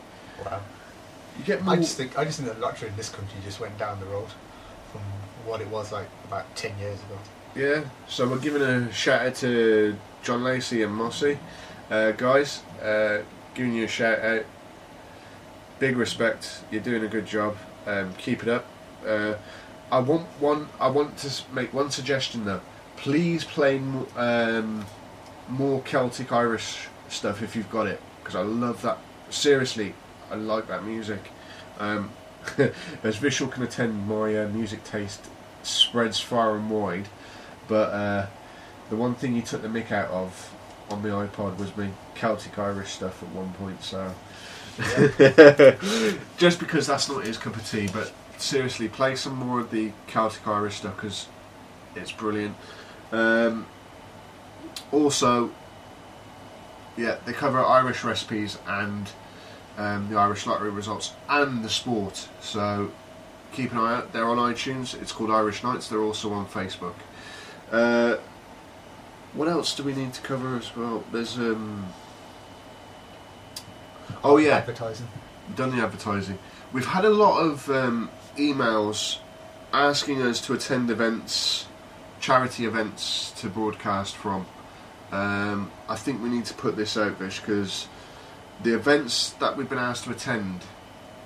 [0.45, 0.61] Wow.
[1.37, 1.73] you get more.
[1.75, 4.05] I just think I just think the lottery in this country just went down the
[4.07, 4.27] road
[4.91, 5.01] from
[5.45, 7.17] what it was like about 10 years ago.
[7.55, 11.37] Yeah, so we're giving a shout out to John Lacey and Mossy,
[11.89, 12.61] uh, guys.
[12.81, 13.19] Uh,
[13.55, 14.45] giving you a shout out.
[15.79, 16.61] Big respect.
[16.71, 17.57] You're doing a good job.
[17.85, 18.65] Um, keep it up.
[19.05, 19.35] Uh,
[19.91, 20.69] I want one.
[20.79, 22.61] I want to make one suggestion though.
[22.97, 23.77] Please play
[24.15, 24.85] um,
[25.49, 28.99] more Celtic Irish stuff if you've got it, because I love that.
[29.29, 29.95] Seriously,
[30.29, 31.31] I like that music.
[31.79, 32.11] Um,
[33.03, 35.25] as Vishal can attend, my uh, music taste
[35.63, 37.07] spreads far and wide.
[37.67, 38.27] But uh,
[38.89, 40.53] the one thing you took the mick out of
[40.91, 43.83] on the iPod was me Celtic Irish stuff at one point.
[43.83, 44.13] So
[46.37, 49.91] just because that's not his cup of tea, but seriously, play some more of the
[50.07, 51.27] Celtic Irish stuff because
[51.95, 52.55] it's brilliant.
[53.11, 53.65] Um,
[54.91, 55.51] also,
[56.97, 59.09] yeah, they cover Irish recipes and
[59.77, 62.27] um, the Irish lottery results and the sport.
[62.41, 62.91] So
[63.51, 64.13] keep an eye out.
[64.13, 64.99] They're on iTunes.
[65.01, 65.87] It's called Irish Nights.
[65.87, 66.95] They're also on Facebook.
[67.71, 68.17] Uh,
[69.33, 71.03] what else do we need to cover as well?
[71.11, 71.87] There's um.
[74.23, 75.07] Oh yeah, Advertising.
[75.55, 76.37] done the advertising.
[76.73, 79.17] We've had a lot of um, emails
[79.73, 81.67] asking us to attend events,
[82.19, 84.45] charity events to broadcast from.
[85.11, 87.87] Um, I think we need to put this out, Vish, because
[88.63, 90.61] the events that we've been asked to attend,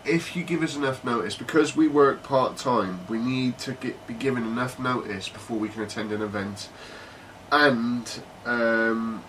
[0.06, 4.08] if you give us enough notice, because we work part time, we need to get,
[4.08, 6.70] be given enough notice before we can attend an event.
[7.52, 9.24] And um,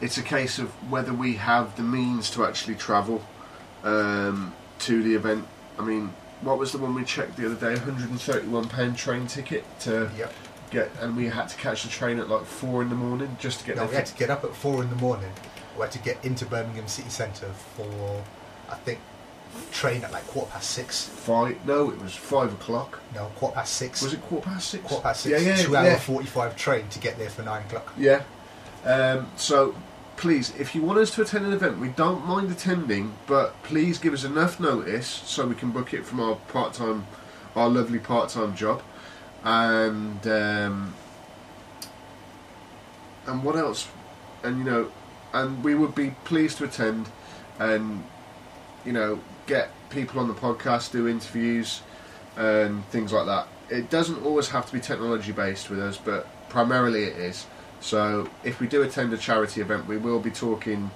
[0.00, 3.22] it's a case of whether we have the means to actually travel
[3.84, 5.46] um, to the event.
[5.78, 7.78] I mean, what was the one we checked the other day?
[7.80, 10.32] £131 train ticket to Yep.
[10.70, 13.60] get, and we had to catch the train at like four in the morning just
[13.60, 15.30] to get No, we had to get up at four in the morning.
[15.76, 18.24] We had to get into Birmingham City Centre for,
[18.68, 18.98] I think,
[19.70, 21.04] train at like quarter past six.
[21.08, 21.64] Five?
[21.66, 23.00] No, it was five o'clock.
[23.14, 24.02] No, quarter past six.
[24.02, 24.84] Was it quarter past six?
[24.84, 25.42] Quarter past six.
[25.42, 27.92] Yeah, yeah, Two hour forty-five train to get there for nine o'clock.
[27.96, 28.22] Yeah.
[28.84, 29.74] Um, so,
[30.16, 33.98] please, if you want us to attend an event, we don't mind attending, but please
[33.98, 37.06] give us enough notice so we can book it from our part-time,
[37.54, 38.82] our lovely part-time job,
[39.44, 40.94] and um,
[43.26, 43.88] and what else?
[44.42, 44.92] And you know,
[45.32, 47.08] and we would be pleased to attend,
[47.58, 48.04] and
[48.84, 51.82] you know, get people on the podcast, do interviews,
[52.36, 53.48] and things like that.
[53.68, 57.46] It doesn't always have to be technology based with us, but primarily it is.
[57.80, 60.90] So if we do attend a charity event, we will be talking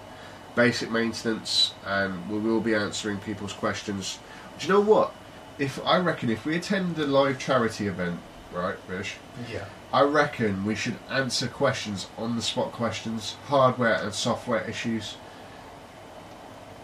[0.54, 4.18] basic maintenance and we will be answering people's questions.
[4.58, 5.12] Do you know what?
[5.58, 8.20] If I reckon if we attend a live charity event
[8.52, 9.16] right, Vish?
[9.50, 9.64] Yeah.
[9.92, 15.14] I reckon we should answer questions on the spot questions, hardware and software issues.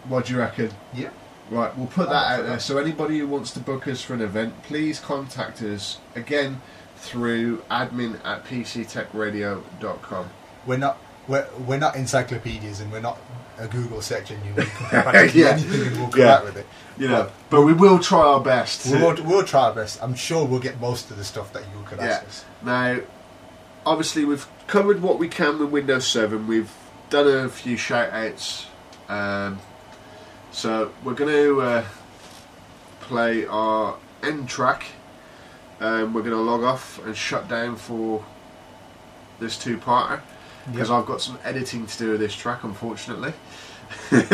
[0.07, 0.71] What do you reckon?
[0.95, 1.11] Yeah.
[1.51, 2.59] Right, we'll put that out there.
[2.61, 6.61] So anybody who wants to book us for an event, please contact us again
[6.97, 10.29] through admin at pctechradio.com.
[10.67, 13.19] We're not we're, we're not encyclopedias and we're not
[13.59, 14.55] a Google search engine.
[14.57, 15.49] you practically Yeah.
[15.51, 16.35] anything and we'll come Yeah.
[16.37, 16.67] out with it.
[16.97, 18.87] You know, but we will try our best.
[18.87, 20.03] We'll, we'll try our best.
[20.03, 22.29] I'm sure we'll get most of the stuff that you could ask Yeah.
[22.29, 22.45] us.
[22.63, 23.01] Now,
[23.87, 26.47] obviously, we've covered what we can with Windows 7.
[26.47, 26.73] We've
[27.11, 28.67] done a few shout outs.
[29.09, 29.61] Um,
[30.59, 31.85] so, we're going to uh,
[33.01, 34.87] play our end track.
[35.79, 38.25] Um, we're going to log off and shut down for
[39.39, 40.21] this two parter
[40.67, 40.99] because Yep.
[40.99, 43.33] I've got some editing to do with this track, unfortunately.
[44.11, 44.33] And,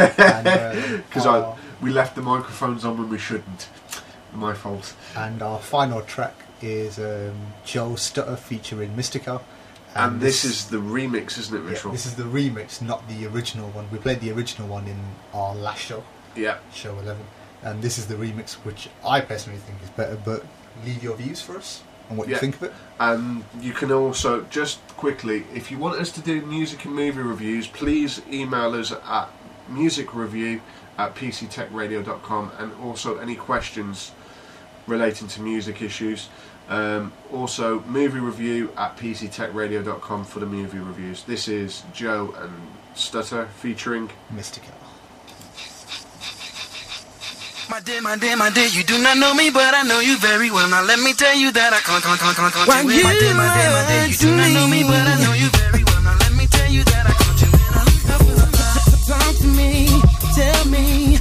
[0.49, 0.75] uh,
[1.09, 3.69] Because we left the microphones on when we shouldn't.
[4.33, 4.95] My fault.
[5.15, 9.43] And our final track is um, Joe Stutter featuring Mystico.
[9.95, 13.69] And, this, is the remix, isn't it, yeah, this is the remix, not the original
[13.71, 13.87] one.
[13.93, 14.99] We played the original one in
[15.33, 16.03] our last show,
[16.37, 16.59] yeah.
[16.73, 17.23] show 11.
[17.63, 20.19] And this is the remix, which I personally think is better.
[20.25, 20.45] But
[20.85, 22.35] leave your views for us and what Yeah.
[22.35, 22.73] you think of it.
[23.01, 27.23] And you can also, just quickly, if you want us to do music and movie
[27.23, 29.29] reviews, please email us at
[29.71, 30.61] musicreview
[30.99, 34.13] at pctechradio.com and also any questions
[34.87, 36.29] relating to music issues.
[36.69, 41.25] Um, also, movie review at pctechradio.com for the movie reviews.
[41.25, 42.53] This is Joe and
[42.95, 44.09] Stutter featuring.
[44.33, 44.61] Mr.
[44.61, 44.84] Mystico.
[47.71, 50.19] My dear, my dear, my dear, you do not know me, but I know you
[50.19, 50.69] very well.
[50.69, 53.03] Now let me tell you that I can't, can't, can't, can't, can't When you.
[53.03, 55.49] My dear, my dear, my dear, you do not know me, but I know you
[55.49, 56.03] very well.
[56.03, 57.25] Now let me tell you that I can't.
[59.07, 59.89] Talk to me,
[60.35, 61.14] tell me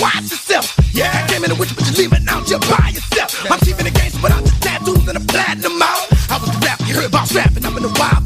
[0.00, 0.74] watch yourself.
[0.92, 3.50] Yeah, I came in the witch, but you're leaving out just by yourself.
[3.50, 6.06] I'm keeping the games, but I'm the tattoos and the platinum out.
[6.30, 8.21] I was the rap, you heard about rapping, I'm in the Waffle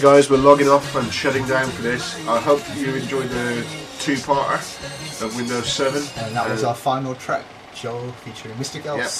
[0.00, 2.14] Guys, we're logging off and shutting down for this.
[2.28, 3.66] I hope you enjoyed the
[3.98, 6.02] two-parter of Windows 7.
[6.24, 7.44] And that was Uh, our final track,
[7.74, 8.82] Joe, featuring Mr.
[8.82, 9.10] Gal Yep.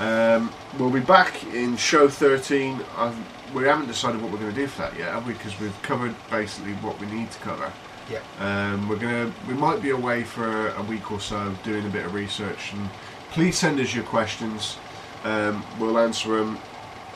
[0.00, 2.80] Um, we'll be back in show 13.
[2.96, 3.16] I've,
[3.52, 5.34] we haven't decided what we're going to do for that yet, have we?
[5.34, 7.70] Because we've covered basically what we need to cover.
[8.10, 8.22] Yep.
[8.40, 9.32] Um, we're gonna.
[9.46, 12.72] We might be away for a week or so, doing a bit of research.
[12.72, 12.88] And
[13.30, 14.78] please send us your questions.
[15.22, 16.58] Um, we'll answer them,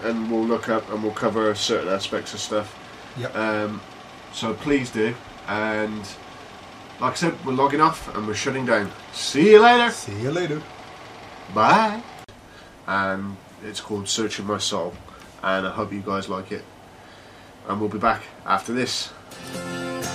[0.05, 2.79] and we'll look up and we'll cover certain aspects of stuff.
[3.17, 3.35] Yep.
[3.35, 3.81] Um,
[4.33, 5.15] so please do.
[5.49, 6.07] And
[7.01, 8.91] like I said, we're logging off and we're shutting down.
[9.13, 9.91] See you later.
[9.91, 10.63] See you later.
[11.55, 12.03] Bye.
[12.87, 14.95] And it's called Searching My Soul.
[15.43, 16.65] And I hope you guys like it.
[17.69, 19.11] And we'll be back after this.